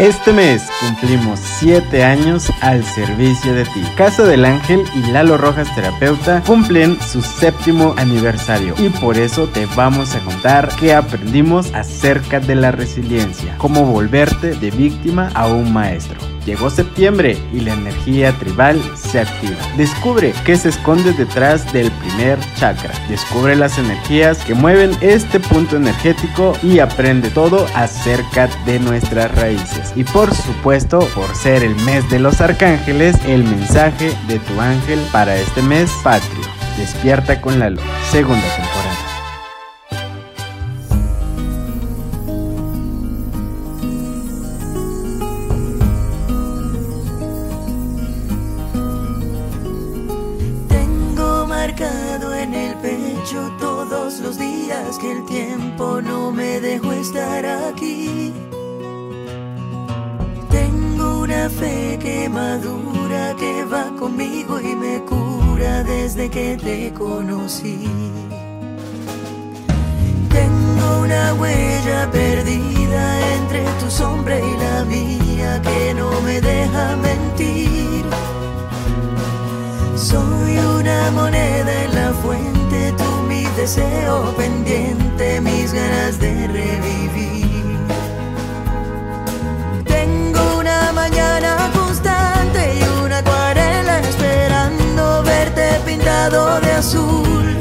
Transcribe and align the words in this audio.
Este 0.00 0.32
mes 0.32 0.66
cumplimos 0.80 1.38
7 1.58 2.02
años 2.02 2.50
al 2.62 2.82
servicio 2.82 3.52
de 3.52 3.64
ti. 3.64 3.82
Casa 3.98 4.22
del 4.22 4.46
Ángel 4.46 4.82
y 4.94 5.12
Lalo 5.12 5.36
Rojas 5.36 5.74
Terapeuta 5.74 6.42
cumplen 6.46 6.98
su 7.02 7.20
séptimo 7.20 7.92
aniversario 7.98 8.74
y 8.78 8.88
por 8.88 9.18
eso 9.18 9.46
te 9.48 9.66
vamos 9.76 10.14
a 10.14 10.20
contar 10.20 10.70
qué 10.80 10.94
aprendimos 10.94 11.74
acerca 11.74 12.40
de 12.40 12.54
la 12.54 12.72
resiliencia, 12.72 13.54
cómo 13.58 13.84
volverte 13.84 14.54
de 14.54 14.70
víctima 14.70 15.30
a 15.34 15.48
un 15.48 15.70
maestro. 15.70 16.18
Llegó 16.46 16.70
septiembre 16.70 17.36
y 17.52 17.60
la 17.60 17.74
energía 17.74 18.32
tribal 18.38 18.80
se 18.96 19.20
activa. 19.20 19.56
Descubre 19.76 20.32
qué 20.44 20.56
se 20.56 20.70
esconde 20.70 21.12
detrás 21.12 21.70
del 21.72 21.90
primer 21.90 22.38
chakra. 22.56 22.92
Descubre 23.08 23.56
las 23.56 23.78
energías 23.78 24.38
que 24.44 24.54
mueven 24.54 24.96
este 25.00 25.38
punto 25.38 25.76
energético 25.76 26.54
y 26.62 26.78
aprende 26.78 27.30
todo 27.30 27.66
acerca 27.74 28.48
de 28.64 28.78
nuestras 28.80 29.34
raíces. 29.36 29.92
Y 29.96 30.04
por 30.04 30.34
supuesto, 30.34 31.00
por 31.14 31.34
ser 31.34 31.62
el 31.62 31.74
mes 31.76 32.08
de 32.10 32.18
los 32.18 32.40
arcángeles, 32.40 33.16
el 33.26 33.44
mensaje 33.44 34.12
de 34.26 34.38
tu 34.38 34.60
ángel 34.60 34.98
para 35.12 35.36
este 35.36 35.62
mes 35.62 35.90
patrio. 36.02 36.44
Despierta 36.76 37.40
con 37.40 37.58
la 37.58 37.70
luz. 37.70 37.82
Segunda 38.10 38.46
temporada. 38.56 38.79
Moneda 81.12 81.84
en 81.84 81.94
la 81.94 82.12
fuente, 82.22 82.92
tú 82.96 83.22
mi 83.28 83.44
deseo 83.56 84.34
pendiente, 84.36 85.40
mis 85.40 85.72
ganas 85.72 86.18
de 86.18 86.46
revivir. 86.46 87.78
Tengo 89.84 90.58
una 90.58 90.92
mañana 90.92 91.70
constante 91.74 92.74
y 92.78 93.04
una 93.04 93.18
acuarela 93.18 94.00
esperando 94.00 95.22
verte 95.24 95.80
pintado 95.86 96.60
de 96.60 96.72
azul. 96.72 97.56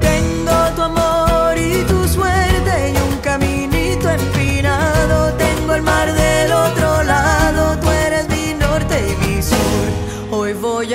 Tengo 0.00 0.56
tu 0.74 0.82
amor 0.82 1.56
y 1.56 1.84
tu 1.84 2.08
suerte 2.08 2.92
y 2.92 2.96
un 3.08 3.18
caminito 3.18 4.10
empinado. 4.10 5.32
Tengo 5.34 5.74
el 5.74 5.82
mar 5.82 6.12
del 6.12 6.52
otro 6.52 6.85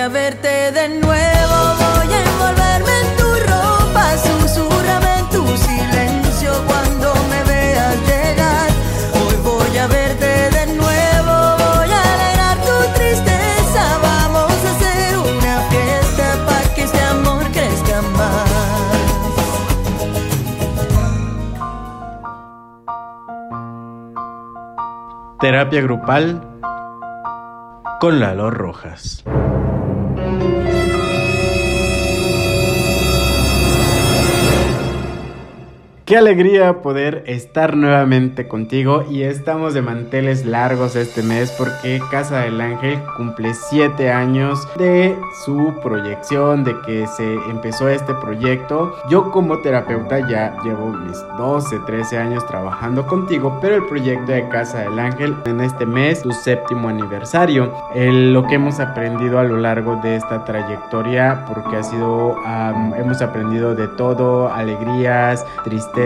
a 0.01 0.07
verte 0.07 0.71
de 0.71 0.89
nuevo, 0.89 1.75
voy 1.77 2.11
a 2.11 2.23
envolverme 2.23 2.93
en 3.01 3.09
tu 3.17 3.29
ropa, 3.51 4.17
susurrame 4.17 5.19
en 5.19 5.29
tu 5.29 5.45
silencio 5.57 6.51
cuando 6.65 7.13
me 7.29 7.43
veas 7.43 7.95
llegar. 8.07 8.69
Hoy 9.13 9.35
voy 9.43 9.77
a 9.77 9.85
verte 9.85 10.49
de 10.57 10.65
nuevo, 10.73 11.33
voy 11.63 11.91
a 11.91 12.01
alegrar 12.13 12.57
tu 12.65 12.77
tristeza, 12.95 13.99
vamos 14.01 14.51
a 14.65 14.71
hacer 14.71 15.17
una 15.19 15.55
fiesta 15.69 16.25
para 16.47 16.73
que 16.73 16.83
este 16.83 17.01
amor 17.03 17.43
crezca 17.51 18.01
más. 18.17 18.49
Terapia 25.39 25.81
grupal 25.81 26.41
con 27.99 28.19
Lalo 28.19 28.49
Rojas. 28.49 29.23
Qué 36.11 36.17
alegría 36.17 36.81
poder 36.81 37.23
estar 37.25 37.77
nuevamente 37.77 38.45
contigo 38.45 39.05
y 39.09 39.23
estamos 39.23 39.73
de 39.73 39.81
manteles 39.81 40.45
largos 40.45 40.97
este 40.97 41.23
mes 41.23 41.49
porque 41.57 42.01
Casa 42.11 42.39
del 42.39 42.59
Ángel 42.59 42.99
cumple 43.15 43.53
7 43.53 44.11
años 44.11 44.67
de 44.77 45.15
su 45.45 45.73
proyección, 45.81 46.65
de 46.65 46.75
que 46.85 47.07
se 47.07 47.35
empezó 47.49 47.87
este 47.87 48.13
proyecto. 48.15 48.93
Yo 49.09 49.31
como 49.31 49.59
terapeuta 49.59 50.19
ya 50.27 50.57
llevo 50.65 50.87
mis 50.89 51.17
12, 51.37 51.79
13 51.85 52.17
años 52.17 52.45
trabajando 52.45 53.07
contigo, 53.07 53.57
pero 53.61 53.75
el 53.75 53.85
proyecto 53.85 54.33
de 54.33 54.49
Casa 54.49 54.79
del 54.79 54.99
Ángel 54.99 55.33
en 55.45 55.61
este 55.61 55.85
mes, 55.85 56.19
su 56.23 56.33
séptimo 56.33 56.89
aniversario, 56.89 57.73
el- 57.95 58.33
lo 58.33 58.45
que 58.47 58.55
hemos 58.55 58.81
aprendido 58.81 59.39
a 59.39 59.43
lo 59.45 59.55
largo 59.55 59.95
de 60.03 60.17
esta 60.17 60.43
trayectoria, 60.43 61.45
porque 61.47 61.77
ha 61.77 61.83
sido, 61.83 62.35
am, 62.45 62.95
hemos 62.95 63.21
aprendido 63.21 63.75
de 63.75 63.87
todo, 63.87 64.51
alegrías, 64.51 65.45
tristezas, 65.63 66.00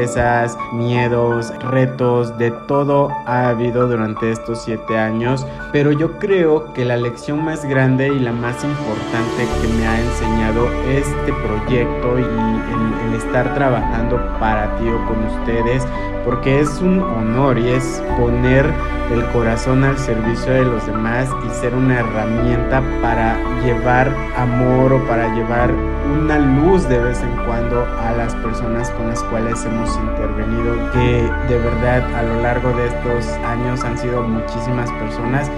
miedos, 0.74 1.54
retos, 1.60 2.38
de 2.38 2.52
todo 2.52 3.10
ha 3.26 3.50
habido 3.50 3.88
durante 3.88 4.32
estos 4.32 4.64
siete 4.64 4.98
años, 4.98 5.46
pero 5.72 5.92
yo 5.92 6.20
creo 6.20 6.74
que 6.74 6.86
la 6.86 6.98
lección 6.98 7.44
más 7.44 7.66
grande 7.66 8.08
y 8.08 8.20
la 8.20 8.32
más 8.32 8.64
importante 8.64 9.48
que 9.62 9.68
me 9.74 9.88
ha 9.88 10.00
enseñado 10.00 10.68
este 10.90 11.34
proyecto 11.34 12.20
y 12.20 12.24
el, 12.24 13.10
el 13.10 13.16
estar 13.16 13.54
trabajando 13.54 14.18
para 14.40 14.76
ti 14.78 14.88
o 14.88 15.06
con 15.06 15.24
ustedes, 15.24 15.86
porque 16.24 16.60
es 16.60 16.82
un 16.82 17.00
honor 17.00 17.58
y 17.58 17.70
es 17.70 18.04
poner 18.20 18.66
el 19.12 19.24
corazón 19.32 19.84
al 19.84 19.98
servicio 19.98 20.52
de 20.54 20.66
los 20.66 20.86
demás 20.86 21.30
y 21.46 21.50
ser 21.62 21.76
una 21.76 22.00
herramienta 22.00 22.82
para 23.02 23.38
llevar 23.64 24.14
amor 24.36 24.94
o 24.94 25.08
para 25.08 25.34
llevar 25.36 25.72
una 26.06 26.40
luz 26.40 26.88
de 26.88 27.00
vez 27.00 27.22
en 27.22 27.36
cuando 27.46 27.86
a 27.86 28.12
las 28.14 28.34
personas 28.36 28.90
con 28.92 29.08
las 29.10 29.24
cuales 29.24 29.64
hemos 29.66 29.85
intervenido, 29.90 30.92
que 30.92 31.30
de 31.48 31.60
verdad 31.60 32.04
a 32.16 32.24
lo 32.24 32.42
largo 32.42 32.72
de 32.74 32.88
estos 32.88 33.28
años 33.46 33.84
han 33.84 33.98
sido 33.98 34.24
muchísimas 34.24 34.92
personas 34.92 35.50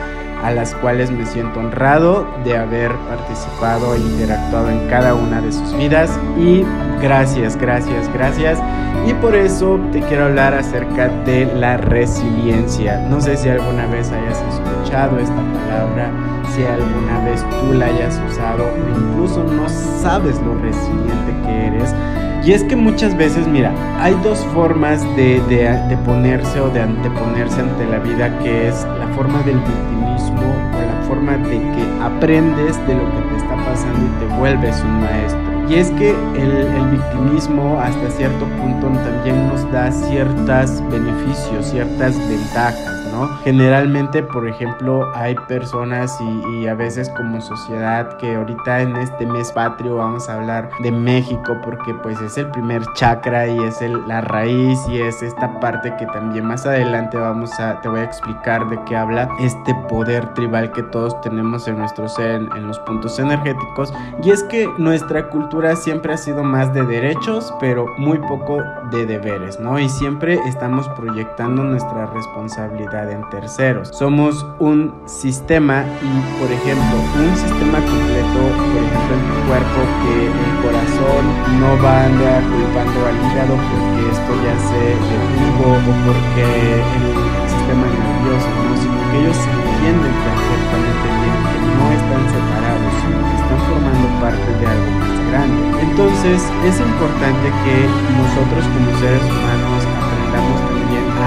a 0.44 0.52
las 0.52 0.74
cuales 0.76 1.12
me 1.12 1.26
siento 1.26 1.60
honrado 1.60 2.28
de 2.44 2.58
haber 2.58 2.92
participado 3.10 3.96
e 3.96 4.00
interactuado 4.00 4.70
en 4.70 4.88
cada 4.88 5.16
una 5.16 5.42
de 5.42 5.52
sus 5.52 5.76
vidas 5.76 6.20
y 6.38 6.64
gracias, 7.02 7.58
gracias, 7.58 8.12
gracias. 8.14 8.60
Y 9.08 9.14
por 9.16 9.36
eso 9.36 9.80
te 9.92 10.02
quiero 10.02 10.26
hablar 10.26 10.54
acerca 10.54 11.08
de 11.08 11.46
la 11.46 11.78
resiliencia. 11.78 13.00
No 13.10 13.22
sé 13.22 13.38
si 13.38 13.50
alguna 13.50 13.88
vez 13.88 14.12
hayas 14.12 14.42
escuchado 14.54 15.18
esta 15.20 15.36
palabra, 15.36 16.12
si 16.54 16.64
alguna 16.64 17.24
vez 17.24 17.44
tú 17.62 17.74
la 17.74 17.86
hayas 17.86 18.22
usado 18.30 18.66
o 18.66 19.00
incluso 19.00 19.44
no 19.44 19.68
sabes 19.70 20.40
lo 20.42 20.56
resiliente 20.56 21.34
que 21.46 21.68
eres. 21.68 21.94
Y 22.44 22.54
es 22.54 22.64
que 22.64 22.76
muchas 22.76 23.16
veces, 23.18 23.48
mira, 23.48 23.74
hay 24.02 24.14
dos 24.24 24.40
formas 24.54 25.04
de, 25.16 25.42
de, 25.50 25.98
ponerse 26.06 26.62
o 26.62 26.70
de 26.70 26.82
anteponerse 26.82 27.62
ante 27.62 27.86
la 27.86 28.00
vida, 28.00 28.40
que 28.40 28.70
es 28.70 28.86
la 29.00 29.08
forma 29.16 29.42
del 29.44 29.58
victimismo 29.58 30.42
o 30.74 30.80
la 30.80 31.02
forma 31.08 31.38
de 31.38 31.58
que 31.58 32.02
aprendes 32.02 32.78
de 32.88 32.96
lo 32.96 33.06
que 33.12 33.22
te 33.30 33.38
está 33.38 33.56
pasando 33.66 34.00
y 34.00 34.20
te 34.20 34.38
vuelves 34.38 34.82
un 34.82 35.02
maestro. 35.02 35.48
Y 35.70 35.76
es 35.76 35.92
que 35.92 36.12
el, 36.12 36.52
el 36.52 36.88
victimismo 36.92 37.80
hasta 37.82 38.10
cierto 38.12 38.46
punto 38.62 38.88
también 38.88 39.48
nos 39.50 39.70
da 39.72 39.92
ciertos 39.92 40.82
beneficios, 40.90 41.66
ciertas 41.70 42.18
ventajas. 42.30 42.97
¿No? 43.18 43.28
Generalmente, 43.44 44.22
por 44.22 44.48
ejemplo, 44.48 45.12
hay 45.16 45.36
personas 45.48 46.20
y, 46.22 46.58
y, 46.58 46.68
a 46.68 46.76
veces 46.76 47.10
como 47.10 47.42
sociedad 47.42 48.18
que 48.18 48.36
ahorita 48.36 48.82
en 48.82 48.96
este 48.98 49.26
mes 49.26 49.52
patrio 49.52 49.96
vamos 49.96 50.30
a 50.30 50.36
hablar 50.36 50.70
de 50.84 50.92
México 50.92 51.58
porque 51.64 51.94
pues 51.96 52.20
es 52.22 52.38
el 52.38 52.50
primer 52.52 52.84
chakra 52.94 53.48
y 53.48 53.58
es 53.64 53.82
el, 53.82 54.08
la 54.08 54.22
raíz 54.22 54.80
y 54.90 55.02
es 55.02 55.24
esta 55.24 55.60
parte 55.60 55.96
que 55.98 56.06
también 56.08 56.46
más 56.46 56.66
adelante 56.66 57.18
vamos 57.18 57.60
a, 57.60 57.82
te 57.82 57.90
voy 57.90 58.02
a 58.02 58.04
explicar 58.04 58.70
de 58.70 58.80
qué 58.86 58.96
habla 58.96 59.30
este 59.40 59.74
poder 59.90 60.34
tribal 60.34 60.72
que 60.72 60.84
todos 60.84 61.20
tenemos 61.22 61.68
en 61.68 61.78
nuestro 61.78 62.08
ser, 62.08 62.32
en, 62.32 62.52
en 62.56 62.68
los 62.68 62.80
puntos 62.80 63.18
energéticos. 63.20 63.94
Y 64.24 64.32
es 64.32 64.44
que 64.44 64.68
nuestra 64.78 65.30
cultura 65.30 65.76
siempre 65.76 66.14
ha 66.14 66.18
sido 66.18 66.44
más 66.44 66.74
de 66.74 66.84
derechos, 66.84 67.54
pero 67.60 67.88
muy 67.98 68.20
poco 68.20 68.64
de 68.92 69.06
deberes, 69.06 69.60
¿no? 69.60 69.80
Y 69.80 69.90
siempre 69.90 70.40
estamos 70.46 70.88
proyectando 70.90 71.64
nuestra 71.64 72.06
responsabilidad 72.08 73.07
en 73.10 73.28
terceros. 73.30 73.90
Somos 73.90 74.46
un 74.60 74.94
sistema 75.06 75.84
y, 76.02 76.12
por 76.40 76.52
ejemplo, 76.52 76.96
un 77.18 77.36
sistema 77.36 77.80
completo, 77.80 78.40
por 78.74 78.82
ejemplo, 78.84 79.14
en 79.18 79.24
tu 79.28 79.38
cuerpo, 79.48 79.80
que 80.04 80.16
el 80.28 80.54
corazón 80.64 81.24
no 81.60 81.70
va 81.84 82.02
a 82.02 82.06
andar 82.06 82.42
culpando 82.44 83.00
al 83.08 83.16
hígado 83.16 83.54
porque 83.56 84.02
esto 84.12 84.32
ya 84.44 84.56
se 84.60 84.82
detuvo 84.96 85.76
o 85.76 85.92
porque 86.06 86.46
el 86.78 87.50
sistema 87.50 87.86
maravilloso, 87.88 88.48
¿no? 88.48 88.74
sino 88.78 89.00
que 89.12 89.16
ellos 89.22 89.38
entienden 89.38 90.16
perfectamente 90.28 91.08
bien 91.08 91.38
que 91.48 91.58
no 91.68 91.86
están 91.96 92.24
separados, 92.28 92.92
sino 93.02 93.18
que 93.24 93.36
están 93.40 93.60
formando 93.68 94.08
parte 94.20 94.50
de 94.60 94.66
algo 94.68 94.90
más 95.00 95.18
grande. 95.32 95.60
Entonces 95.84 96.40
es 96.66 96.76
importante 96.80 97.48
que 97.64 97.76
nosotros 98.20 98.64
como 98.72 98.90
seres 99.00 99.24
humanos 99.28 99.77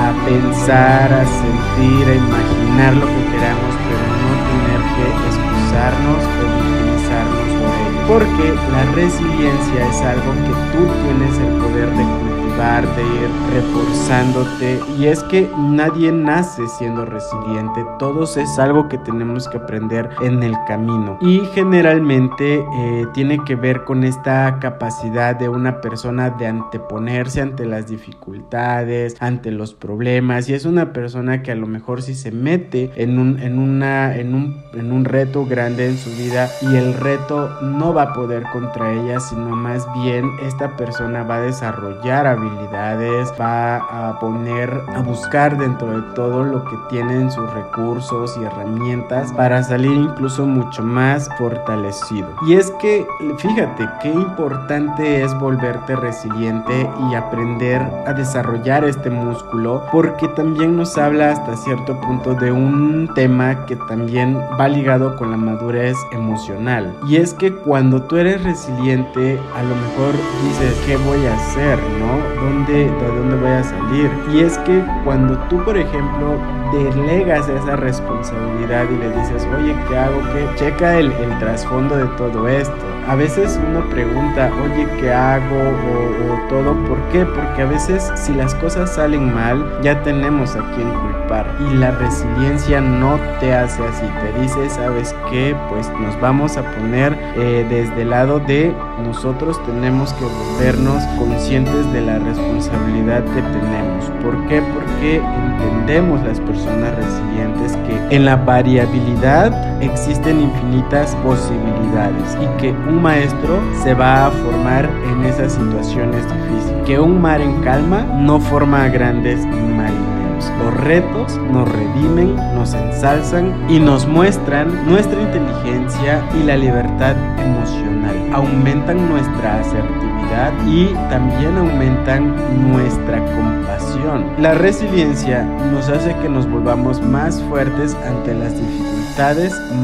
a 0.00 0.12
pensar, 0.24 1.12
a 1.12 1.24
sentir, 1.26 2.08
a 2.08 2.14
imaginar 2.14 2.92
lo 2.94 3.06
que 3.06 3.22
queramos, 3.32 3.72
pero 3.84 4.02
no 4.24 4.32
tener 4.48 4.80
que 4.94 5.04
excusarnos 5.28 6.20
o 6.24 6.42
utilizarnos 6.56 7.48
por 7.58 7.70
ello. 7.80 8.00
Porque 8.08 8.46
la 8.72 8.82
resiliencia 8.96 9.80
es 9.90 10.00
algo 10.00 10.30
que 10.46 10.54
tú 10.72 10.80
tienes 11.02 11.34
el 11.38 11.52
poder 11.60 11.88
de 11.96 12.29
de 12.58 13.02
ir 13.02 13.30
reforzándote. 13.54 14.80
Y 14.98 15.06
es 15.06 15.22
que 15.24 15.48
nadie 15.56 16.12
nace 16.12 16.66
siendo 16.68 17.04
resiliente, 17.06 17.84
todos 17.98 18.36
es 18.36 18.58
algo 18.58 18.88
que 18.88 18.98
tenemos 18.98 19.48
que 19.48 19.58
aprender 19.58 20.10
en 20.20 20.42
el 20.42 20.54
camino. 20.66 21.16
Y 21.20 21.40
generalmente 21.54 22.56
eh, 22.56 23.06
tiene 23.14 23.38
que 23.44 23.54
ver 23.54 23.84
con 23.84 24.04
esta 24.04 24.58
capacidad 24.60 25.36
de 25.36 25.48
una 25.48 25.80
persona 25.80 26.30
de 26.30 26.48
anteponerse 26.48 27.40
ante 27.40 27.64
las 27.64 27.86
dificultades, 27.86 29.16
ante 29.20 29.52
los 29.52 29.74
problemas. 29.74 30.48
Y 30.48 30.54
es 30.54 30.64
una 30.64 30.92
persona 30.92 31.42
que 31.42 31.52
a 31.52 31.56
lo 31.56 31.66
mejor 31.66 32.02
si 32.02 32.14
se 32.14 32.32
mete 32.32 32.90
en 32.96 33.18
un, 33.18 33.38
en 33.38 33.58
una, 33.58 34.16
en 34.16 34.34
un, 34.34 34.62
en 34.74 34.92
un 34.92 35.04
reto 35.04 35.46
grande 35.46 35.86
en 35.86 35.96
su 35.96 36.10
vida 36.10 36.48
y 36.62 36.76
el 36.76 36.94
reto 36.94 37.60
no 37.62 37.94
va 37.94 38.02
a 38.02 38.12
poder 38.12 38.42
contra 38.52 38.92
ella, 38.92 39.20
sino 39.20 39.56
más 39.56 39.86
bien 40.02 40.30
esta 40.42 40.76
persona 40.76 41.22
va 41.22 41.36
a 41.36 41.40
desarrollar 41.42 42.26
habilidades, 42.40 43.32
va 43.40 43.76
a 43.76 44.18
poner, 44.18 44.82
a 44.94 45.00
buscar 45.00 45.56
dentro 45.58 46.00
de 46.00 46.14
todo 46.14 46.44
lo 46.44 46.64
que 46.64 46.76
tienen 46.88 47.30
sus 47.30 47.52
recursos 47.52 48.36
y 48.40 48.44
herramientas 48.44 49.32
para 49.32 49.62
salir 49.62 49.92
incluso 49.92 50.46
mucho 50.46 50.82
más 50.82 51.28
fortalecido. 51.38 52.28
Y 52.46 52.54
es 52.54 52.70
que, 52.80 53.06
fíjate, 53.38 53.88
qué 54.02 54.08
importante 54.08 55.22
es 55.22 55.34
volverte 55.38 55.96
resiliente 55.96 56.88
y 57.10 57.14
aprender 57.14 57.82
a 58.06 58.12
desarrollar 58.12 58.84
este 58.84 59.10
músculo, 59.10 59.84
porque 59.92 60.28
también 60.28 60.76
nos 60.76 60.96
habla 60.96 61.32
hasta 61.32 61.56
cierto 61.56 62.00
punto 62.00 62.34
de 62.34 62.52
un 62.52 63.10
tema 63.14 63.66
que 63.66 63.76
también 63.76 64.38
va 64.58 64.68
ligado 64.68 65.16
con 65.16 65.30
la 65.30 65.36
madurez 65.36 65.96
emocional. 66.12 66.96
Y 67.06 67.16
es 67.16 67.34
que 67.34 67.52
cuando 67.54 68.02
tú 68.02 68.16
eres 68.16 68.42
resiliente, 68.42 69.38
a 69.56 69.62
lo 69.62 69.74
mejor 69.74 70.14
dices, 70.44 70.74
¿qué 70.86 70.96
voy 70.96 71.26
a 71.26 71.34
hacer? 71.34 71.78
¿No? 71.98 72.29
¿Dónde, 72.36 72.90
¿De 72.90 73.06
dónde 73.06 73.36
voy 73.36 73.50
a 73.50 73.62
salir? 73.62 74.10
Y 74.32 74.40
es 74.40 74.56
que 74.58 74.84
cuando 75.04 75.38
tú, 75.48 75.62
por 75.64 75.76
ejemplo, 75.76 76.38
delegas 76.72 77.48
esa 77.48 77.76
responsabilidad 77.76 78.86
y 78.90 78.96
le 78.96 79.10
dices, 79.10 79.46
oye, 79.56 79.74
¿qué 79.88 79.96
hago? 79.96 80.20
¿Qué? 80.32 80.48
Checa 80.56 80.98
el, 80.98 81.12
el 81.12 81.38
trasfondo 81.38 81.96
de 81.96 82.06
todo 82.16 82.48
esto. 82.48 82.89
A 83.08 83.14
veces 83.16 83.58
uno 83.68 83.88
pregunta, 83.90 84.50
oye, 84.62 84.86
¿qué 85.00 85.12
hago? 85.12 85.56
O, 85.56 86.48
todo, 86.48 86.74
¿por 86.86 86.98
qué? 87.10 87.24
Porque 87.24 87.62
a 87.62 87.66
veces 87.66 88.10
si 88.14 88.32
las 88.34 88.54
cosas 88.56 88.94
salen 88.94 89.32
mal, 89.34 89.64
ya 89.82 90.02
tenemos 90.02 90.56
a 90.56 90.60
quien 90.74 90.90
culpar. 90.90 91.46
Y 91.60 91.74
la 91.74 91.92
resiliencia 91.92 92.80
no 92.80 93.18
te 93.40 93.54
hace 93.54 93.84
así. 93.84 94.06
Te 94.20 94.40
dice, 94.40 94.70
¿sabes 94.70 95.14
qué? 95.30 95.56
Pues 95.68 95.90
nos 96.00 96.20
vamos 96.20 96.56
a 96.56 96.62
poner 96.74 97.16
eh, 97.36 97.66
desde 97.68 98.02
el 98.02 98.10
lado 98.10 98.40
de 98.40 98.74
nosotros 99.04 99.64
tenemos 99.64 100.12
que 100.14 100.24
volvernos 100.24 101.02
conscientes 101.18 101.90
de 101.92 102.00
la 102.02 102.18
responsabilidad 102.18 103.24
que 103.24 103.42
tenemos. 103.42 104.04
¿Por 104.22 104.46
qué? 104.46 104.62
Porque 104.74 105.16
entendemos 105.16 106.22
las 106.24 106.40
personas 106.40 106.94
resilientes 106.96 107.76
que 107.86 108.16
en 108.16 108.24
la 108.24 108.36
variabilidad 108.36 109.82
existen 109.82 110.40
infinitas 110.40 111.14
posibilidades 111.16 112.36
y 112.40 112.60
que 112.60 112.74
un 112.90 113.02
maestro 113.02 113.60
se 113.82 113.94
va 113.94 114.26
a 114.26 114.30
formar 114.30 114.90
en 115.10 115.24
esas 115.24 115.52
situaciones 115.52 116.24
difíciles. 116.24 116.86
Que 116.86 116.98
un 116.98 117.20
mar 117.20 117.40
en 117.40 117.60
calma 117.62 118.02
no 118.02 118.40
forma 118.40 118.88
grandes 118.88 119.38
marineros. 119.46 120.50
Los 120.58 120.74
retos 120.74 121.38
nos 121.52 121.68
redimen, 121.70 122.34
nos 122.54 122.74
ensalzan 122.74 123.54
y 123.68 123.78
nos 123.78 124.06
muestran 124.06 124.68
nuestra 124.90 125.20
inteligencia 125.20 126.22
y 126.38 126.44
la 126.44 126.56
libertad 126.56 127.14
emocional. 127.38 128.16
Aumentan 128.32 129.08
nuestra 129.08 129.60
asertividad 129.60 130.52
y 130.66 130.86
también 131.10 131.56
aumentan 131.58 132.34
nuestra 132.70 133.18
compasión. 133.36 134.24
La 134.38 134.54
resiliencia 134.54 135.44
nos 135.72 135.88
hace 135.88 136.14
que 136.22 136.28
nos 136.28 136.50
volvamos 136.50 137.02
más 137.02 137.42
fuertes 137.44 137.96
ante 138.06 138.34
las 138.34 138.54
dificultades, 138.54 138.99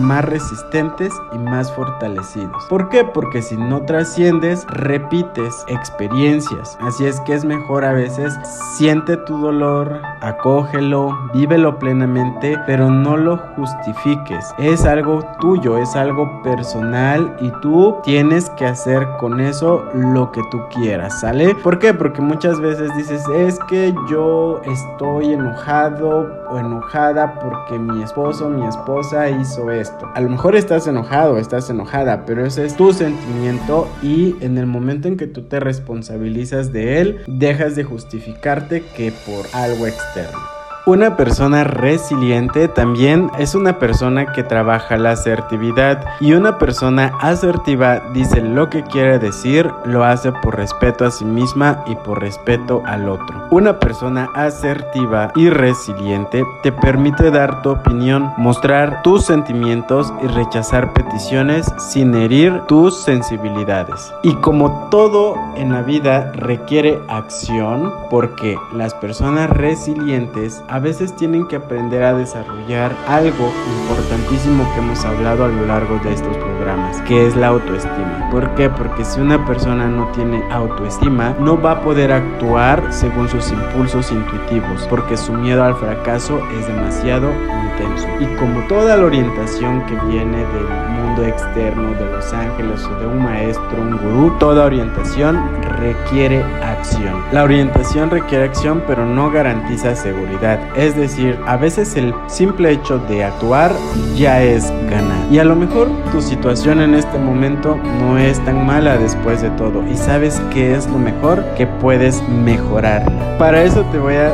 más 0.03 0.25
resistentes 0.25 1.13
y 1.33 1.39
más 1.39 1.73
fortalecidos. 1.73 2.65
¿Por 2.69 2.89
qué? 2.89 3.05
Porque 3.05 3.43
si 3.43 3.57
no 3.57 3.83
trasciendes, 3.83 4.67
repites 4.69 5.65
experiencias. 5.69 6.79
Así 6.81 7.05
es 7.07 7.21
que 7.21 7.35
es 7.35 7.45
mejor 7.45 7.85
a 7.85 7.93
veces 7.93 8.35
siente 8.77 9.17
tu 9.19 9.39
dolor, 9.39 10.01
acógelo, 10.21 11.11
vívelo 11.35 11.79
plenamente, 11.79 12.59
pero 12.67 12.91
no 12.91 13.17
lo 13.17 13.37
justifiques. 13.57 14.55
Es 14.59 14.85
algo 14.85 15.23
tuyo, 15.41 15.77
es 15.77 15.95
algo 15.97 16.43
personal 16.43 17.37
y 17.41 17.51
tú 17.61 17.97
tienes 18.05 18.49
que 18.51 18.67
hacer 18.67 19.07
con 19.19 19.41
eso 19.41 19.85
lo 19.95 20.33
que 20.33 20.41
tú 20.51 20.61
quieras, 20.71 21.21
¿sale? 21.21 21.55
¿Por 21.57 21.79
qué? 21.79 21.93
Porque 21.93 22.23
muchas 22.23 22.61
veces 22.61 22.95
dices, 22.97 23.23
es 23.35 23.59
que 23.69 23.95
yo 24.11 24.61
estoy 24.65 25.33
enojado 25.33 26.31
o 26.51 26.59
enojada 26.59 27.35
porque 27.41 27.79
mi 27.79 28.03
esposo, 28.03 28.49
mi 28.49 28.67
esposa 28.67 29.16
hizo 29.31 29.71
esto. 29.71 30.11
A 30.15 30.21
lo 30.21 30.29
mejor 30.29 30.57
estás 30.57 30.87
enojado, 30.87 31.39
estás 31.39 31.71
enojada, 31.71 32.25
pero 32.27 32.45
ese 32.45 32.65
es 32.65 32.77
tu 32.77 32.93
sentimiento 32.93 33.89
y 34.03 34.37
en 34.41 34.59
el 34.59 34.67
momento 34.67 35.09
en 35.09 35.17
que 35.17 35.27
tú 35.27 35.43
te 35.43 35.61
responsabilizas 35.61 36.73
de 36.73 37.01
él, 37.01 37.21
dejas 37.27 37.77
de 37.77 37.85
justificarte 37.85 38.83
que 38.97 39.13
por 39.27 39.47
algo 39.53 39.87
externo. 39.87 40.56
Una 40.89 41.17
persona 41.17 41.65
resiliente 41.65 42.69
también 42.69 43.29
es 43.41 43.57
una 43.57 43.81
persona 43.81 44.33
que 44.33 44.45
trabaja 44.45 44.97
la 44.97 45.11
asertividad 45.11 46.05
y 46.21 46.35
una 46.35 46.59
persona 46.59 47.11
asertiva 47.21 47.99
dice 48.13 48.41
lo 48.41 48.71
que 48.71 48.85
quiere 48.85 49.19
decir, 49.19 49.69
lo 49.85 50.05
hace 50.05 50.31
por 50.31 50.55
respeto 50.55 51.05
a 51.05 51.11
sí 51.11 51.25
misma 51.25 51.83
y 51.89 51.97
por 51.97 52.21
respeto 52.21 52.85
al 52.87 53.09
otro. 53.09 53.49
Una 53.51 53.81
persona 53.81 54.29
asertiva 54.37 55.33
y 55.35 55.51
resiliente 55.51 56.45
te 56.63 56.71
permite 56.71 57.33
dar 57.33 57.63
tu 57.63 57.71
opinión, 57.71 58.33
mostrar 58.37 59.03
tus 59.03 59.25
sentimientos 59.25 60.15
y 60.23 60.29
rechazar 60.29 60.93
peticiones 60.93 61.67
sin 61.79 62.15
herir 62.15 62.61
tus 62.69 63.03
sensibilidades. 63.03 64.15
Y 64.23 64.35
como 64.35 64.89
todo 64.89 65.35
en 65.57 65.73
la 65.73 65.83
vida 65.83 66.31
requiere 66.37 67.01
acción, 67.09 67.93
porque 68.09 68.57
las 68.73 68.95
personas 68.95 69.51
resilientes 69.51 70.63
a 70.77 70.79
veces 70.79 71.17
tienen 71.17 71.49
que 71.49 71.57
aprender 71.57 72.03
a 72.03 72.13
desarrollar 72.13 72.95
algo 73.09 73.51
importantísimo 73.81 74.71
que 74.75 74.81
hemos 74.81 75.03
hablado 75.07 75.47
a 75.47 75.49
lo 75.49 75.65
largo 75.65 75.99
de 76.01 76.13
estos 76.13 76.37
programas, 76.37 77.01
que 77.09 77.27
es 77.27 77.35
la 77.35 77.47
autoestima. 77.47 78.29
¿Por 78.31 78.55
qué? 78.57 78.69
Porque 78.69 79.03
si 79.03 79.19
una 79.19 79.43
persona 79.47 79.89
no 79.89 80.09
tiene 80.09 80.45
autoestima, 80.53 81.35
no 81.41 81.59
va 81.59 81.71
a 81.71 81.81
poder 81.81 82.13
actuar 82.13 82.93
según 82.93 83.27
sus 83.27 83.51
impulsos 83.53 84.13
intuitivos, 84.13 84.87
porque 84.91 85.17
su 85.17 85.33
miedo 85.33 85.65
al 85.65 85.77
fracaso 85.77 86.43
es 86.59 86.67
demasiado 86.67 87.31
intenso. 87.77 88.07
Y 88.21 88.27
como 88.37 88.61
toda 88.67 88.97
la 88.97 89.05
orientación 89.05 89.85
que 89.87 89.95
viene 90.07 90.39
del 90.39 90.67
mundo 90.91 91.25
externo, 91.25 91.91
de 91.95 92.07
los 92.07 92.33
ángeles 92.33 92.85
o 92.85 93.01
de 93.01 93.07
un 93.07 93.23
maestro, 93.23 93.81
un 93.81 93.97
gurú, 93.97 94.37
toda 94.39 94.65
orientación 94.65 95.41
requiere 95.81 96.43
acción. 96.63 97.23
La 97.33 97.45
orientación 97.45 98.11
requiere 98.11 98.45
acción, 98.45 98.83
pero 98.87 99.05
no 99.05 99.31
garantiza 99.31 99.95
seguridad. 99.95 100.59
Es 100.77 100.97
decir, 100.97 101.39
a 101.47 101.57
veces 101.57 101.97
el 101.97 102.15
simple 102.27 102.73
hecho 102.73 102.99
de 102.99 103.25
actuar 103.25 103.73
ya 104.15 104.43
es 104.43 104.71
ganar. 104.91 105.17
Y 105.31 105.39
a 105.39 105.45
lo 105.45 105.57
mejor 105.57 105.89
tu 106.13 106.21
situación 106.21 106.81
en 106.81 106.95
este 106.95 107.19
momento 107.19 107.79
no 108.01 108.19
es 108.19 108.43
tan 108.45 108.65
mala 108.67 108.97
después 108.97 109.43
de 109.43 109.51
todo. 109.51 109.87
Y 109.87 109.97
sabes 109.97 110.41
que 110.53 110.75
es 110.75 110.87
lo 110.89 110.99
mejor 110.99 111.45
que 111.57 111.67
puedes 111.67 112.23
mejorarla. 112.29 113.39
Para 113.39 113.63
eso 113.63 113.85
te 113.93 113.99
voy 113.99 114.15
a 114.15 114.33